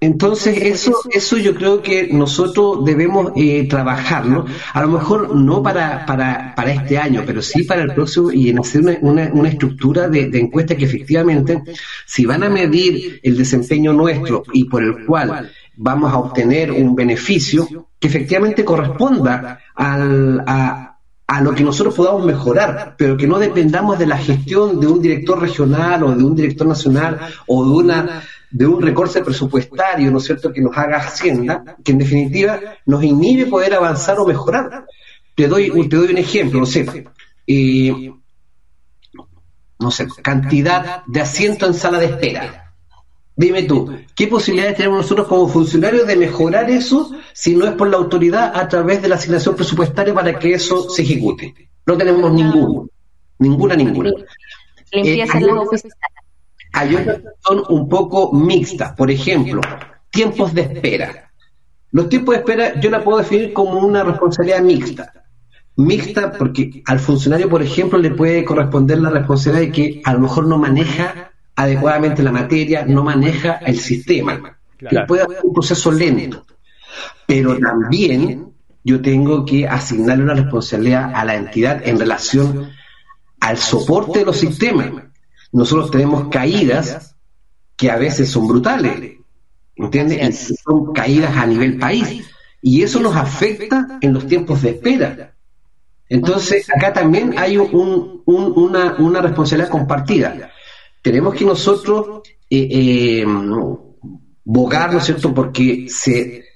[0.00, 4.44] entonces eso, eso yo creo que nosotros debemos eh, trabajarlo,
[4.74, 8.50] a lo mejor no para, para, para este año, pero sí para el próximo y
[8.50, 11.62] en hacer una, una, estructura de, de, encuesta que efectivamente,
[12.04, 16.94] si van a medir el desempeño nuestro y por el cual vamos a obtener un
[16.94, 23.38] beneficio que efectivamente corresponda al, a, a lo que nosotros podamos mejorar, pero que no
[23.38, 27.70] dependamos de la gestión de un director regional o de un director nacional o de
[27.70, 28.22] una
[28.54, 33.02] de un recorte presupuestario, ¿no es cierto?, que nos haga Hacienda, que en definitiva nos
[33.02, 34.86] inhibe poder avanzar o mejorar.
[35.34, 36.86] Te doy, te doy un ejemplo, no sé,
[37.48, 38.12] eh,
[39.80, 42.63] no sé, cantidad de asientos en sala de espera.
[43.36, 47.88] Dime tú, ¿qué posibilidades tenemos nosotros como funcionarios de mejorar eso si no es por
[47.88, 51.52] la autoridad a través de la asignación presupuestaria para que eso se ejecute?
[51.84, 52.88] No tenemos ninguno,
[53.40, 54.12] ninguna, ninguna.
[54.92, 55.84] Limpieza en las
[56.74, 59.60] Hay otras que son un poco mixtas, por ejemplo,
[60.10, 61.32] tiempos de espera.
[61.90, 65.12] Los tiempos de espera yo la puedo definir como una responsabilidad mixta.
[65.76, 70.20] Mixta porque al funcionario, por ejemplo, le puede corresponder la responsabilidad de que a lo
[70.20, 74.58] mejor no maneja adecuadamente la materia, no maneja el sistema.
[75.06, 76.44] Puede haber un proceso lento.
[77.26, 78.52] Pero también
[78.82, 82.70] yo tengo que asignarle una responsabilidad a la entidad en relación
[83.40, 84.90] al soporte de los sistemas.
[85.52, 87.16] Nosotros tenemos caídas
[87.76, 89.18] que a veces son brutales,
[89.76, 90.54] ¿entiendes?
[90.64, 92.24] Son caídas a nivel país.
[92.60, 95.34] Y eso nos afecta en los tiempos de espera.
[96.08, 100.50] Entonces, acá también hay un, una, una responsabilidad compartida
[101.04, 103.26] tenemos que nosotros eh, eh,
[104.42, 106.46] bogar, ¿no es cierto?, porque se,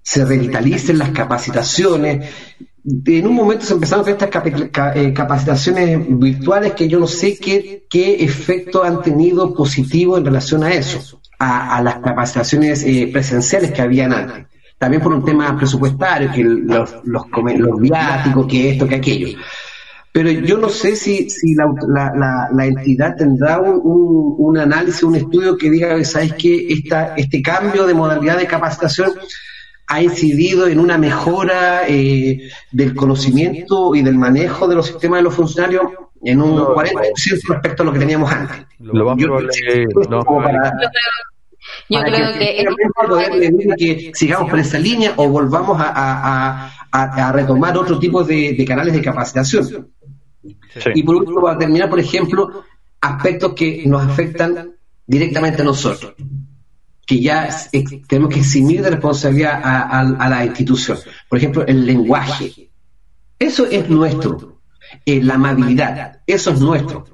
[0.00, 2.26] se revitalicen las capacitaciones,
[2.84, 4.30] en un momento se empezaron con estas
[4.96, 10.64] eh, capacitaciones virtuales que yo no sé qué, qué efecto han tenido positivo en relación
[10.64, 14.46] a eso, a, las capacitaciones eh, presenciales que habían antes.
[14.78, 19.38] También por un tema presupuestario, que los, los, los viáticos, que esto, que aquello.
[20.12, 23.80] Pero yo no sé si, si la, la, la, entidad tendrá un,
[24.38, 26.66] un, análisis, un estudio que diga, ¿sabes qué?
[26.68, 29.12] Esta, este cambio de modalidad de capacitación
[29.86, 35.24] ha incidido en una mejora eh, del conocimiento y del manejo de los sistemas de
[35.24, 35.84] los funcionarios
[36.22, 38.66] en un 40% respecto a lo que teníamos antes.
[38.80, 39.28] Lo yo,
[42.04, 48.64] creo que, que, sigamos por esa línea o volvamos a, a, retomar otro tipo de,
[48.66, 49.88] canales de capacitación.
[50.94, 52.64] Y por último, para terminar, por ejemplo,
[53.00, 54.72] aspectos que nos afectan
[55.06, 56.14] directamente a nosotros
[57.06, 57.48] que ya
[58.08, 60.98] tenemos que eximir de responsabilidad a, la institución.
[61.28, 62.70] Por ejemplo, el lenguaje.
[63.38, 64.60] Eso es nuestro.
[65.04, 66.20] Eh, la amabilidad.
[66.26, 67.04] Eso es nuestro.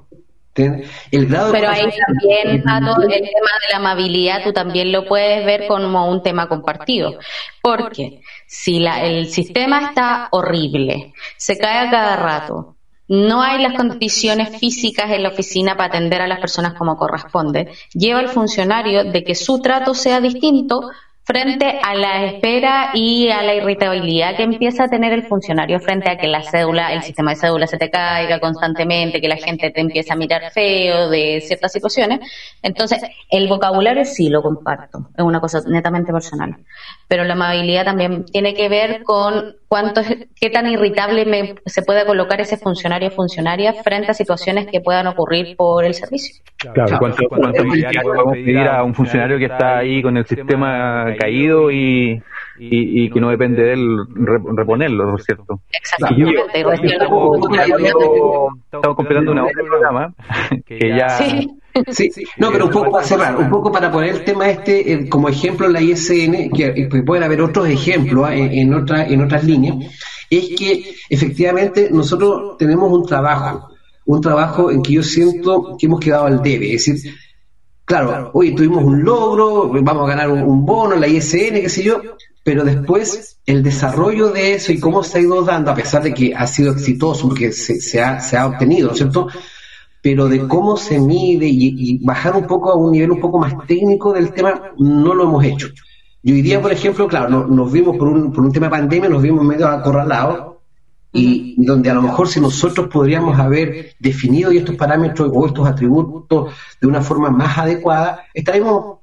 [0.55, 5.47] El grado Pero ahí también, Pato, el tema de la amabilidad tú también lo puedes
[5.47, 7.19] ver como un tema compartido.
[7.63, 12.77] Porque si la, el sistema está horrible, se cae a cada rato,
[13.09, 17.73] no hay las condiciones físicas en la oficina para atender a las personas como corresponde,
[17.95, 20.91] lleva al funcionario de que su trato sea distinto
[21.29, 26.11] frente a la espera y a la irritabilidad que empieza a tener el funcionario frente
[26.11, 29.71] a que la cédula, el sistema de cédula se te caiga constantemente, que la gente
[29.71, 32.21] te empieza a mirar feo de ciertas situaciones.
[32.63, 36.57] Entonces, el vocabulario sí lo comparto, es una cosa netamente personal.
[37.09, 40.01] Pero la amabilidad también tiene que ver con cuánto,
[40.35, 45.07] qué tan irritable se puede colocar ese funcionario o funcionaria frente a situaciones que puedan
[45.07, 46.43] ocurrir por el servicio.
[46.57, 51.71] Claro, ¿cuánto, cuánto podemos pedir a un funcionario que está ahí con el sistema caído
[51.71, 52.23] y,
[52.59, 53.99] y, que no depende de él
[54.57, 55.61] reponerlo, ¿no es cierto?
[55.71, 56.35] Exactamente.
[58.65, 60.15] estamos completando una otra programa
[60.67, 61.09] que ya...
[61.11, 62.11] Sí.
[62.39, 65.29] no, pero un poco para cerrar, un poco para poner el tema este eh, como
[65.29, 69.77] ejemplo en la ISN, que, pueden haber otros ejemplos en, en, otra, en otras líneas,
[70.29, 73.71] es que efectivamente nosotros tenemos un trabajo,
[74.07, 77.15] un trabajo en que yo siento que hemos quedado al debe, es decir,
[77.89, 81.83] claro, hoy tuvimos un logro, vamos a ganar un, bono en la ISN, qué sé
[81.83, 82.03] yo,
[82.45, 86.13] pero después el desarrollo de eso y cómo se ha ido dando, a pesar de
[86.13, 89.29] que ha sido exitoso, porque se, se, ha, se ha obtenido, ¿no es cierto?
[90.03, 93.55] Pero de cómo se mide y, bajar un poco a un nivel un poco más
[93.67, 95.69] técnico del tema, no lo hemos hecho.
[96.23, 99.23] Yo diría, por ejemplo, claro, nos vimos por un, por un tema de pandemia, nos
[99.23, 100.58] vimos medio acorralados,
[101.13, 106.55] y donde a lo mejor si nosotros podríamos haber definido estos parámetros o estos atributos
[106.81, 108.99] de una forma más adecuada, estaríamos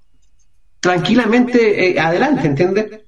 [0.80, 3.02] tranquilamente eh, adelante, ¿entiendes?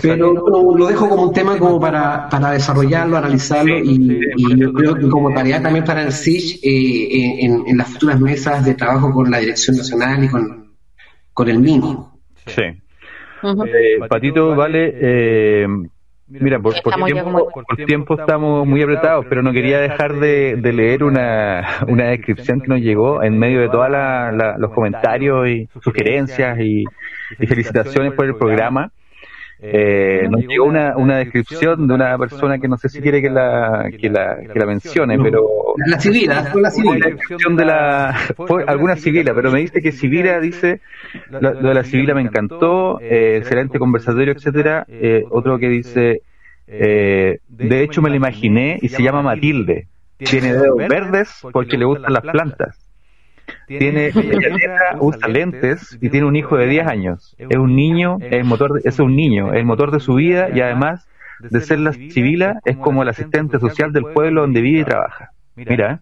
[0.00, 4.20] Pero lo dejo como un tema como para, para desarrollarlo, analizarlo y,
[4.56, 8.74] yo creo que como tarea también para el SIG eh, en, las futuras mesas de
[8.74, 10.72] trabajo con la Dirección Nacional y con,
[11.34, 12.18] con el MINCO.
[12.46, 12.62] Sí.
[12.62, 15.66] Eh, Patito, vale,
[16.30, 16.74] Mira, por,
[17.86, 22.80] tiempo, estamos muy apretados, pero no quería dejar de, leer una, una, descripción que nos
[22.80, 23.88] llegó en medio de todos
[24.58, 26.84] los comentarios y sugerencias y,
[27.46, 28.90] felicitaciones por el programa.
[29.60, 33.28] Eh, nos llegó una, una descripción de una persona que no sé si quiere que
[33.28, 35.40] la, que la, que la mencione, pero...
[35.86, 37.06] La civila, fue la civila.
[37.08, 40.80] descripción de la, fue alguna civila, pero me dice que civila dice,
[41.30, 44.84] lo, de la civila me encantó, eh, excelente conversatorio, etcétera.
[44.88, 46.22] Eh, otro que dice,
[46.68, 49.88] eh, de hecho me lo imaginé y se llama Matilde.
[50.18, 52.87] Tiene dedos verdes porque le gustan las plantas
[53.66, 54.10] tiene
[55.00, 57.36] usa lentes y tiene un hijo de 10 años.
[57.38, 60.60] Es un niño, es motor, es un niño, es el motor de su vida y
[60.60, 61.08] además
[61.40, 65.30] de ser la civila es como el asistente social del pueblo donde vive y trabaja.
[65.54, 66.00] Mira.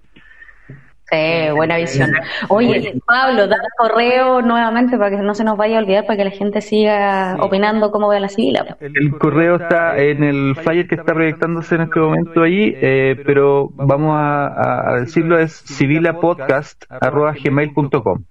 [1.10, 2.10] Sí, buena visión.
[2.48, 6.24] Oye, Pablo, da correo nuevamente para que no se nos vaya a olvidar, para que
[6.24, 8.76] la gente siga opinando cómo ve la civila.
[8.80, 13.68] El correo está en el flyer que está proyectándose en este momento ahí, eh, pero
[13.74, 18.24] vamos a, decirlo, es civilapodcast.gmail.com.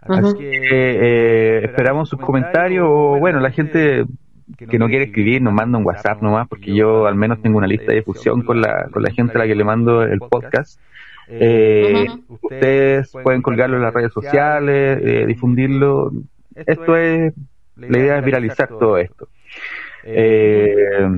[0.00, 4.02] Así que eh, esperamos sus comentarios o, bueno, la gente
[4.56, 7.68] que no quiere escribir nos manda un WhatsApp nomás, porque yo al menos tengo una
[7.68, 10.80] lista de difusión con la, con la gente a la que le mando el podcast.
[11.34, 16.12] Eh, ustedes pueden colgarlo en las redes sociales, eh, difundirlo.
[16.54, 17.32] Esto es,
[17.76, 19.28] la idea es viralizar todo esto.
[20.04, 21.08] Eh,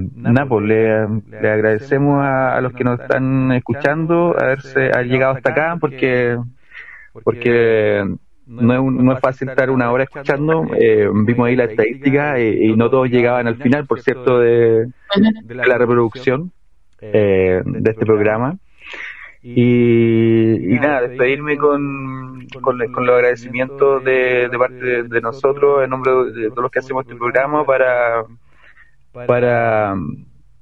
[0.48, 1.08] pues le,
[1.40, 6.36] le agradecemos a, los que nos están escuchando haberse ha llegado hasta acá porque
[7.24, 8.04] porque
[8.46, 10.66] no es, no es fácil estar una hora escuchando.
[10.78, 14.86] Eh, vimos ahí la estadística y, no todos llegaban al final, por cierto, de,
[15.48, 16.52] la reproducción
[17.00, 18.58] de este programa.
[19.46, 26.62] Y, nada, despedirme con, con, los agradecimientos de, parte de, nosotros, en nombre de todos
[26.62, 28.24] los que hacemos este programa, para,
[29.12, 29.96] para,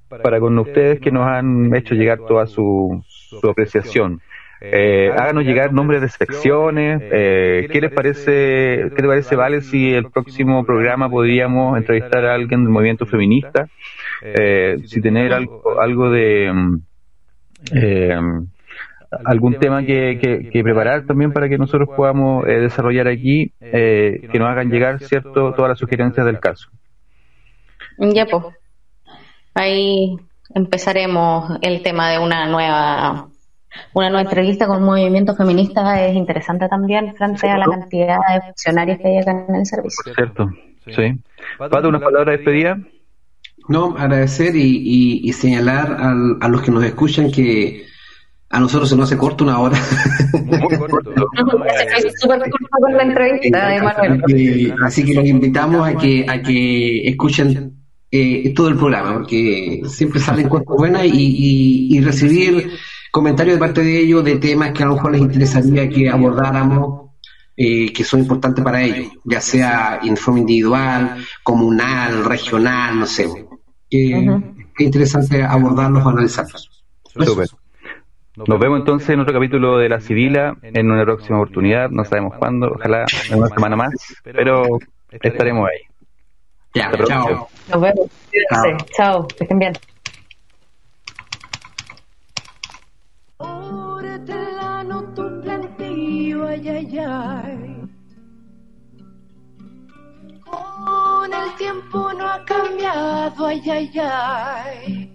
[0.09, 4.21] para con ustedes que nos han hecho llegar toda su, su apreciación.
[4.65, 7.03] Eh, háganos llegar nombres de secciones.
[7.05, 12.35] Eh, ¿Qué les parece, qué te parece, Vale, si el próximo programa podríamos entrevistar a
[12.35, 13.69] alguien del movimiento feminista?
[14.23, 16.53] Eh, si tener algo, algo de.
[19.13, 20.19] Eh, algún tema que,
[20.53, 25.01] que, preparar también para que nosotros podamos eh, desarrollar aquí, eh, que nos hagan llegar,
[25.01, 26.69] ¿cierto?, todas las sugerencias del caso.
[27.99, 28.45] Ya, pues.
[29.55, 30.17] Ahí
[30.55, 33.29] empezaremos el tema de una nueva
[33.95, 38.41] una nueva entrevista con un movimiento feminista es interesante también frente a la cantidad de
[38.43, 40.15] funcionarios que hay acá en el servicio.
[40.15, 40.51] Cierto,
[40.89, 41.19] sí.
[41.57, 42.79] Pato, ¿una palabra de despedida?
[43.69, 45.97] No, agradecer y, y, señalar
[46.41, 47.87] a los que nos escuchan que
[48.53, 49.79] a nosotros se nos hace corto una hora.
[50.45, 51.27] Muy corto.
[52.23, 53.69] Con la entrevista
[54.85, 57.73] Así que los invitamos a que, a que escuchen
[58.11, 62.73] eh, todo el programa, porque siempre salen cosas buenas y, y, recibir
[63.11, 67.03] comentarios de parte de ellos de temas que a lo mejor les interesaría que abordáramos.
[67.55, 73.29] Eh, que son importantes para ellos, ya sea en forma individual, comunal, regional, no sé.
[73.91, 74.27] Eh,
[74.79, 76.71] Es interesante abordarlos o analizarlos.
[78.35, 82.35] Nos vemos entonces en otro capítulo de La Civila en una próxima oportunidad, no sabemos
[82.39, 83.93] cuándo, ojalá en una semana más,
[84.25, 84.79] pero
[85.11, 85.81] estaremos ahí.
[86.75, 87.49] Ya, chao.
[87.69, 88.07] Nos vemos.
[88.49, 88.77] Chao.
[88.97, 89.75] chao, que estén bien.
[96.53, 97.89] Ay, ay, ay.
[100.45, 105.13] Con el tiempo no ha cambiado, ay, ay, ay.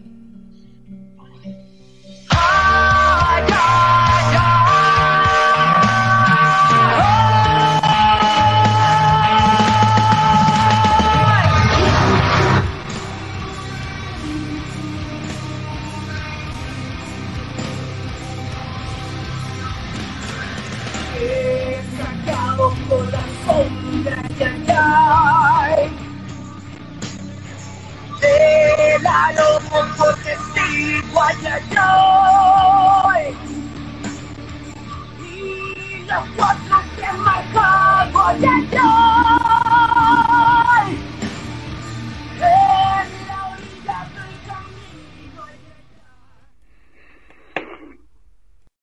[28.19, 32.96] Te la loco porque sigo allá yo.
[36.17, 39.16] What I am my God, what I do?